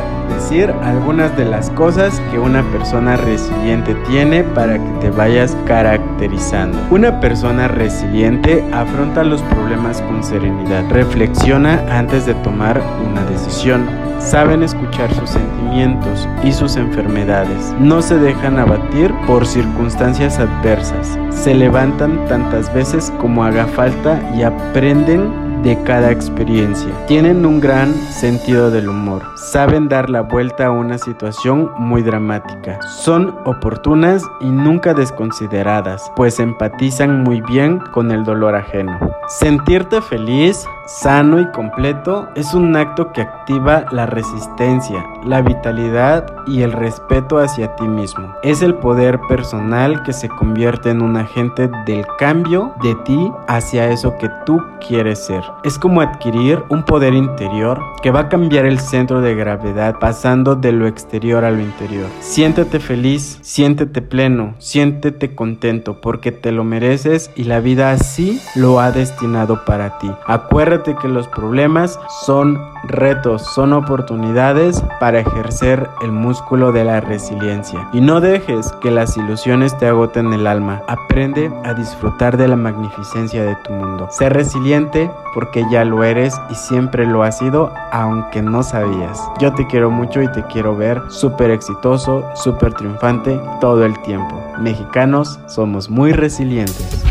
algunas 0.51 1.35
de 1.37 1.45
las 1.45 1.69
cosas 1.69 2.21
que 2.29 2.37
una 2.37 2.63
persona 2.63 3.15
resiliente 3.15 3.95
tiene 4.07 4.43
para 4.43 4.73
que 4.73 4.91
te 4.99 5.09
vayas 5.09 5.55
caracterizando. 5.65 6.77
Una 6.91 7.21
persona 7.21 7.69
resiliente 7.69 8.63
afronta 8.73 9.23
los 9.23 9.41
problemas 9.43 10.01
con 10.01 10.21
serenidad, 10.21 10.83
reflexiona 10.89 11.81
antes 11.89 12.25
de 12.25 12.33
tomar 12.35 12.81
una 13.09 13.23
decisión, 13.23 13.85
saben 14.19 14.63
escuchar 14.63 15.13
sus 15.13 15.29
sentimientos 15.29 16.27
y 16.43 16.51
sus 16.51 16.75
enfermedades, 16.75 17.73
no 17.79 18.01
se 18.01 18.17
dejan 18.17 18.59
abatir 18.59 19.13
por 19.25 19.47
circunstancias 19.47 20.39
adversas, 20.39 21.17
se 21.29 21.55
levantan 21.55 22.25
tantas 22.25 22.71
veces 22.73 23.13
como 23.19 23.45
haga 23.45 23.65
falta 23.65 24.19
y 24.35 24.43
aprenden 24.43 25.42
de 25.63 25.81
cada 25.83 26.11
experiencia. 26.11 26.91
Tienen 27.07 27.45
un 27.45 27.61
gran 27.61 27.93
sentido 27.93 28.69
del 28.69 28.89
humor. 28.89 29.23
Saben 29.35 29.87
dar 29.87 30.09
la 30.09 30.21
vuelta 30.21 30.65
a 30.65 30.71
una 30.71 30.97
situación 30.97 31.71
muy 31.77 32.03
dramática. 32.03 32.79
Son 32.81 33.35
oportunas 33.45 34.23
y 34.41 34.45
nunca 34.45 34.93
desconsideradas, 34.93 36.11
pues 36.15 36.39
empatizan 36.39 37.23
muy 37.23 37.41
bien 37.41 37.79
con 37.93 38.11
el 38.11 38.23
dolor 38.23 38.55
ajeno. 38.55 38.99
Sentirte 39.27 40.01
feliz, 40.01 40.65
sano 40.85 41.39
y 41.39 41.49
completo 41.51 42.27
es 42.35 42.53
un 42.53 42.75
acto 42.75 43.11
que 43.13 43.21
activa 43.21 43.85
la 43.91 44.05
resistencia, 44.05 45.05
la 45.25 45.41
vitalidad 45.41 46.25
y 46.45 46.61
el 46.61 46.73
respeto 46.73 47.37
hacia 47.37 47.75
ti 47.75 47.87
mismo. 47.87 48.33
Es 48.43 48.61
el 48.61 48.75
poder 48.75 49.19
personal 49.29 50.03
que 50.03 50.13
se 50.13 50.27
convierte 50.27 50.89
en 50.89 51.01
un 51.01 51.15
agente 51.15 51.69
del 51.85 52.05
cambio 52.17 52.73
de 52.83 52.95
ti 53.05 53.31
hacia 53.47 53.89
eso 53.89 54.17
que 54.17 54.29
tú 54.45 54.61
quieres 54.85 55.25
ser. 55.25 55.43
Es 55.63 55.79
como 55.79 56.01
adquirir 56.01 56.61
un 56.69 56.83
poder 56.83 57.13
interior 57.13 57.79
que 58.01 58.11
va 58.11 58.21
a 58.21 58.29
cambiar 58.29 58.65
el 58.65 58.79
centro 58.79 59.21
de 59.21 59.35
gravedad 59.35 59.95
pasando 59.99 60.55
de 60.55 60.73
lo 60.73 60.87
exterior 60.87 61.45
a 61.45 61.51
lo 61.51 61.61
interior. 61.61 62.09
Siéntete 62.19 62.79
feliz, 62.79 63.39
siéntete 63.41 64.01
pleno, 64.01 64.55
siéntete 64.57 65.33
contento 65.35 66.01
porque 66.01 66.31
te 66.31 66.51
lo 66.51 66.65
mereces 66.65 67.31
y 67.35 67.45
la 67.45 67.61
vida 67.61 67.91
así 67.91 68.41
lo 68.55 68.79
ha 68.79 68.91
destinado 68.91 69.63
para 69.63 69.97
ti. 69.97 70.11
Acuérdate 70.25 70.72
que 70.81 71.07
los 71.07 71.27
problemas 71.27 71.99
son 72.25 72.59
retos, 72.85 73.43
son 73.53 73.73
oportunidades 73.73 74.83
para 74.99 75.19
ejercer 75.19 75.89
el 76.01 76.11
músculo 76.11 76.71
de 76.71 76.83
la 76.83 76.99
resiliencia. 76.99 77.87
Y 77.93 78.01
no 78.01 78.21
dejes 78.21 78.71
que 78.81 78.91
las 78.91 79.15
ilusiones 79.15 79.77
te 79.77 79.87
agoten 79.87 80.33
el 80.33 80.47
alma. 80.47 80.81
Aprende 80.87 81.51
a 81.63 81.73
disfrutar 81.73 82.37
de 82.37 82.47
la 82.47 82.55
magnificencia 82.55 83.43
de 83.43 83.55
tu 83.57 83.73
mundo. 83.73 84.07
Sé 84.11 84.29
resiliente 84.29 85.11
porque 85.33 85.65
ya 85.71 85.85
lo 85.85 86.03
eres 86.03 86.39
y 86.49 86.55
siempre 86.55 87.05
lo 87.05 87.23
has 87.23 87.37
sido, 87.37 87.71
aunque 87.91 88.41
no 88.41 88.63
sabías. 88.63 89.21
Yo 89.39 89.53
te 89.53 89.67
quiero 89.67 89.91
mucho 89.91 90.21
y 90.21 90.31
te 90.31 90.43
quiero 90.43 90.75
ver 90.75 91.01
súper 91.09 91.51
exitoso, 91.51 92.27
súper 92.35 92.73
triunfante 92.73 93.39
todo 93.61 93.85
el 93.85 93.99
tiempo. 94.01 94.41
Mexicanos 94.59 95.39
somos 95.47 95.89
muy 95.89 96.11
resilientes. 96.11 97.03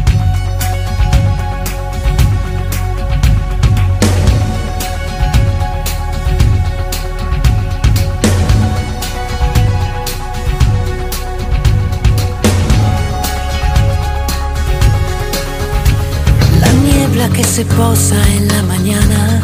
Se 17.52 17.66
posa 17.66 18.16
en 18.34 18.48
la 18.48 18.62
mañana, 18.62 19.42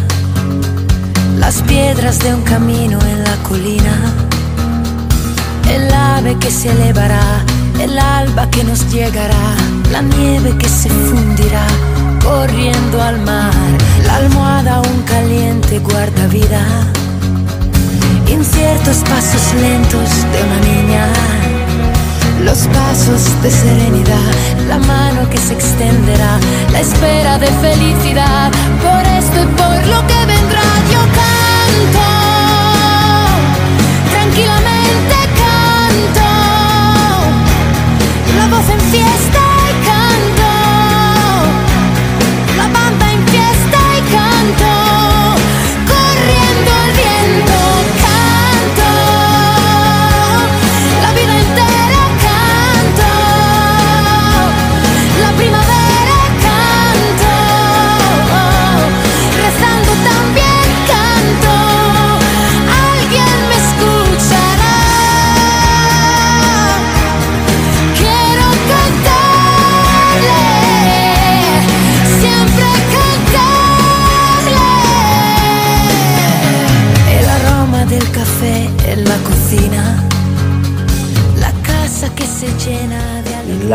las 1.36 1.60
piedras 1.64 2.18
de 2.20 2.32
un 2.32 2.40
camino 2.40 2.98
en 3.02 3.22
la 3.22 3.36
colina, 3.46 3.94
el 5.70 5.92
ave 5.92 6.34
que 6.38 6.50
se 6.50 6.70
elevará, 6.70 7.44
el 7.78 7.98
alba 7.98 8.48
que 8.48 8.64
nos 8.64 8.90
llegará, 8.90 9.54
la 9.92 10.00
nieve 10.00 10.56
que 10.56 10.70
se 10.70 10.88
fundirá 10.88 11.66
corriendo 12.24 13.02
al 13.02 13.20
mar, 13.26 13.52
la 14.06 14.16
almohada 14.16 14.80
un 14.80 15.02
caliente 15.02 15.78
guarda 15.80 16.28
vida, 16.28 16.62
inciertos 18.26 18.96
pasos 19.06 19.54
lentos 19.60 20.08
de 20.32 20.38
una 20.44 20.60
niña 20.60 21.47
los 22.48 22.66
pasos 22.68 23.42
de 23.42 23.50
serenidad, 23.50 24.32
la 24.68 24.78
mano 24.78 25.28
que 25.28 25.36
se 25.36 25.52
extenderá, 25.52 26.38
la 26.72 26.80
espera 26.80 27.38
de 27.38 27.46
felicidad, 27.46 28.50
por 28.82 29.02
esto 29.06 29.42
y 29.42 29.46
por 29.60 29.86
lo 29.86 29.97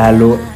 Lalo 0.03 0.33
Academic. 0.33 0.52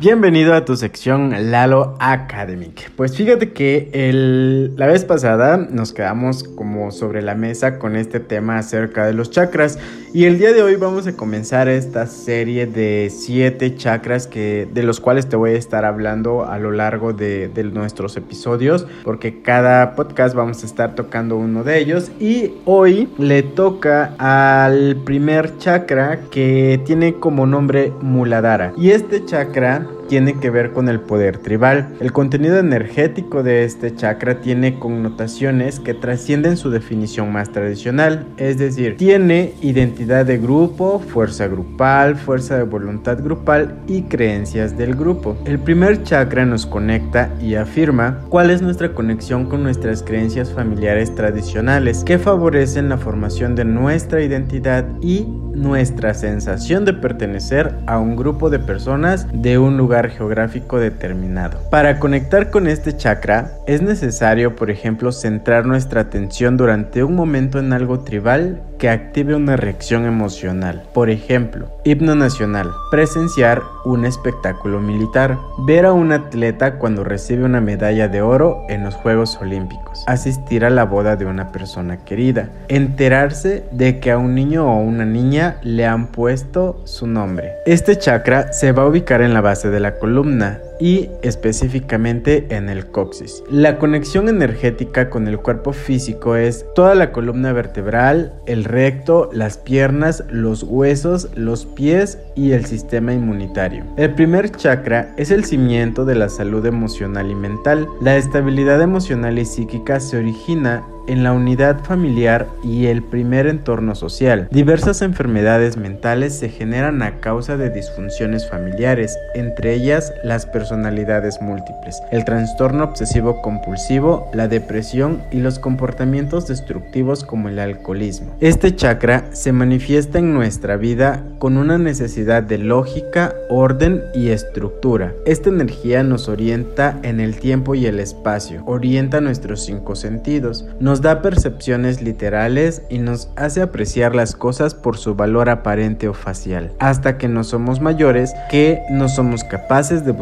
Bienvenido 0.00 0.54
a 0.54 0.64
tu 0.64 0.76
sección 0.76 1.50
Lalo 1.50 1.94
Academic. 2.00 2.90
Pues 2.96 3.14
fíjate 3.14 3.52
que 3.52 3.90
el, 3.92 4.74
la 4.76 4.86
vez 4.86 5.04
pasada 5.04 5.58
nos 5.58 5.92
quedamos 5.92 6.42
como 6.42 6.90
sobre 6.90 7.20
la 7.20 7.34
mesa 7.34 7.78
con 7.78 7.96
este 7.96 8.18
tema 8.18 8.56
acerca 8.56 9.04
de 9.04 9.12
los 9.12 9.30
chakras 9.30 9.78
y 10.14 10.24
el 10.24 10.38
día 10.38 10.54
de 10.54 10.62
hoy 10.62 10.76
vamos 10.76 11.06
a 11.06 11.12
comenzar 11.12 11.68
esta 11.68 12.06
serie 12.06 12.64
de 12.64 13.12
siete 13.14 13.76
chakras 13.76 14.26
que, 14.26 14.66
de 14.72 14.82
los 14.84 15.00
cuales 15.00 15.28
te 15.28 15.36
voy 15.36 15.50
a 15.50 15.58
estar 15.58 15.84
hablando 15.84 16.46
a 16.46 16.58
lo 16.58 16.72
largo 16.72 17.12
de, 17.12 17.48
de 17.48 17.64
nuestros 17.64 18.16
episodios 18.16 18.86
porque 19.04 19.42
cada 19.42 19.94
podcast 19.96 20.34
vamos 20.34 20.62
a 20.62 20.66
estar 20.66 20.94
tocando 20.94 21.36
uno 21.36 21.62
de 21.62 21.78
ellos 21.78 22.10
y 22.18 22.54
hoy 22.64 23.06
le 23.18 23.42
toca 23.42 24.14
al 24.16 24.96
primer 25.04 25.58
chakra 25.58 26.20
que 26.30 26.80
tiene 26.86 27.16
como 27.16 27.44
nombre 27.44 27.92
Muladhara 28.00 28.72
y 28.78 28.92
este 28.92 29.26
chakra 29.26 29.86
tiene 30.10 30.40
que 30.40 30.50
ver 30.50 30.72
con 30.72 30.88
el 30.88 30.98
poder 30.98 31.38
tribal. 31.38 31.86
El 32.00 32.12
contenido 32.12 32.58
energético 32.58 33.44
de 33.44 33.62
este 33.62 33.94
chakra 33.94 34.40
tiene 34.40 34.76
connotaciones 34.76 35.78
que 35.78 35.94
trascienden 35.94 36.56
su 36.56 36.68
definición 36.68 37.32
más 37.32 37.52
tradicional, 37.52 38.26
es 38.36 38.58
decir, 38.58 38.96
tiene 38.96 39.54
identidad 39.62 40.26
de 40.26 40.38
grupo, 40.38 40.98
fuerza 40.98 41.46
grupal, 41.46 42.16
fuerza 42.16 42.56
de 42.56 42.64
voluntad 42.64 43.22
grupal 43.22 43.78
y 43.86 44.02
creencias 44.02 44.76
del 44.76 44.96
grupo. 44.96 45.36
El 45.44 45.60
primer 45.60 46.02
chakra 46.02 46.44
nos 46.44 46.66
conecta 46.66 47.30
y 47.40 47.54
afirma 47.54 48.18
cuál 48.30 48.50
es 48.50 48.62
nuestra 48.62 48.92
conexión 48.92 49.46
con 49.46 49.62
nuestras 49.62 50.02
creencias 50.02 50.52
familiares 50.52 51.14
tradicionales 51.14 52.02
que 52.02 52.18
favorecen 52.18 52.88
la 52.88 52.98
formación 52.98 53.54
de 53.54 53.64
nuestra 53.64 54.24
identidad 54.24 54.88
y 55.00 55.28
nuestra 55.54 56.14
sensación 56.14 56.84
de 56.84 56.94
pertenecer 56.94 57.76
a 57.86 57.98
un 57.98 58.16
grupo 58.16 58.50
de 58.50 58.58
personas 58.58 59.26
de 59.32 59.58
un 59.58 59.76
lugar 59.76 59.99
geográfico 60.08 60.78
determinado. 60.78 61.58
Para 61.70 61.98
conectar 61.98 62.50
con 62.50 62.66
este 62.66 62.96
chakra 62.96 63.52
es 63.66 63.82
necesario, 63.82 64.56
por 64.56 64.70
ejemplo, 64.70 65.12
centrar 65.12 65.66
nuestra 65.66 66.00
atención 66.00 66.56
durante 66.56 67.04
un 67.04 67.14
momento 67.14 67.58
en 67.58 67.72
algo 67.72 68.00
tribal 68.00 68.62
que 68.78 68.88
active 68.88 69.34
una 69.34 69.56
reacción 69.56 70.06
emocional. 70.06 70.84
Por 70.94 71.10
ejemplo, 71.10 71.68
himno 71.84 72.14
nacional, 72.14 72.70
presenciar 72.90 73.62
un 73.84 74.06
espectáculo 74.06 74.80
militar, 74.80 75.38
ver 75.66 75.84
a 75.84 75.92
un 75.92 76.12
atleta 76.12 76.78
cuando 76.78 77.04
recibe 77.04 77.44
una 77.44 77.60
medalla 77.60 78.08
de 78.08 78.22
oro 78.22 78.64
en 78.68 78.82
los 78.82 78.94
Juegos 78.94 79.38
Olímpicos, 79.40 80.02
asistir 80.06 80.64
a 80.64 80.70
la 80.70 80.84
boda 80.84 81.16
de 81.16 81.26
una 81.26 81.52
persona 81.52 81.98
querida, 82.04 82.48
enterarse 82.68 83.64
de 83.70 84.00
que 84.00 84.10
a 84.10 84.18
un 84.18 84.34
niño 84.34 84.66
o 84.66 84.80
una 84.80 85.04
niña 85.04 85.58
le 85.62 85.86
han 85.86 86.06
puesto 86.06 86.80
su 86.84 87.06
nombre. 87.06 87.52
Este 87.66 87.98
chakra 87.98 88.52
se 88.52 88.72
va 88.72 88.84
a 88.84 88.86
ubicar 88.86 89.20
en 89.20 89.34
la 89.34 89.42
base 89.42 89.70
de 89.70 89.80
la 89.80 89.89
columna 89.98 90.69
y 90.80 91.08
específicamente 91.22 92.46
en 92.50 92.68
el 92.68 92.86
coxis. 92.86 93.42
La 93.50 93.78
conexión 93.78 94.28
energética 94.28 95.10
con 95.10 95.28
el 95.28 95.38
cuerpo 95.38 95.72
físico 95.72 96.36
es 96.36 96.64
toda 96.74 96.94
la 96.94 97.12
columna 97.12 97.52
vertebral, 97.52 98.32
el 98.46 98.64
recto, 98.64 99.30
las 99.32 99.58
piernas, 99.58 100.24
los 100.30 100.62
huesos, 100.62 101.28
los 101.34 101.66
pies 101.66 102.18
y 102.34 102.52
el 102.52 102.64
sistema 102.64 103.12
inmunitario. 103.12 103.84
El 103.96 104.14
primer 104.14 104.50
chakra 104.50 105.14
es 105.16 105.30
el 105.30 105.44
cimiento 105.44 106.04
de 106.04 106.14
la 106.14 106.28
salud 106.28 106.64
emocional 106.64 107.30
y 107.30 107.34
mental. 107.34 107.86
La 108.00 108.16
estabilidad 108.16 108.80
emocional 108.80 109.38
y 109.38 109.44
psíquica 109.44 110.00
se 110.00 110.16
origina 110.16 110.82
en 111.10 111.24
la 111.24 111.32
unidad 111.32 111.82
familiar 111.82 112.46
y 112.62 112.86
el 112.86 113.02
primer 113.02 113.46
entorno 113.46 113.94
social. 113.96 114.48
Diversas 114.52 115.02
enfermedades 115.02 115.76
mentales 115.76 116.38
se 116.38 116.48
generan 116.48 117.02
a 117.02 117.18
causa 117.18 117.56
de 117.56 117.70
disfunciones 117.70 118.48
familiares, 118.48 119.18
entre 119.34 119.74
ellas 119.74 120.12
las 120.22 120.46
personalidades 120.70 121.42
múltiples, 121.42 122.00
el 122.12 122.24
trastorno 122.24 122.84
obsesivo 122.84 123.42
compulsivo, 123.42 124.30
la 124.32 124.46
depresión 124.46 125.20
y 125.32 125.40
los 125.40 125.58
comportamientos 125.58 126.46
destructivos 126.46 127.24
como 127.24 127.48
el 127.48 127.58
alcoholismo. 127.58 128.36
Este 128.38 128.76
chakra 128.76 129.24
se 129.32 129.50
manifiesta 129.50 130.20
en 130.20 130.32
nuestra 130.32 130.76
vida 130.76 131.24
con 131.40 131.56
una 131.56 131.76
necesidad 131.76 132.44
de 132.44 132.58
lógica, 132.58 133.34
orden 133.48 134.04
y 134.14 134.28
estructura. 134.28 135.12
Esta 135.26 135.48
energía 135.48 136.04
nos 136.04 136.28
orienta 136.28 137.00
en 137.02 137.18
el 137.18 137.40
tiempo 137.40 137.74
y 137.74 137.86
el 137.86 137.98
espacio, 137.98 138.62
orienta 138.64 139.20
nuestros 139.20 139.64
cinco 139.64 139.96
sentidos, 139.96 140.66
nos 140.78 141.02
da 141.02 141.20
percepciones 141.20 142.00
literales 142.00 142.82
y 142.88 142.98
nos 142.98 143.28
hace 143.34 143.60
apreciar 143.60 144.14
las 144.14 144.36
cosas 144.36 144.76
por 144.76 144.98
su 144.98 145.16
valor 145.16 145.48
aparente 145.48 146.06
o 146.06 146.14
facial, 146.14 146.70
hasta 146.78 147.18
que 147.18 147.26
no 147.26 147.42
somos 147.42 147.80
mayores 147.80 148.34
que 148.52 148.78
no 148.88 149.08
somos 149.08 149.42
capaces 149.42 150.04
de 150.04 150.12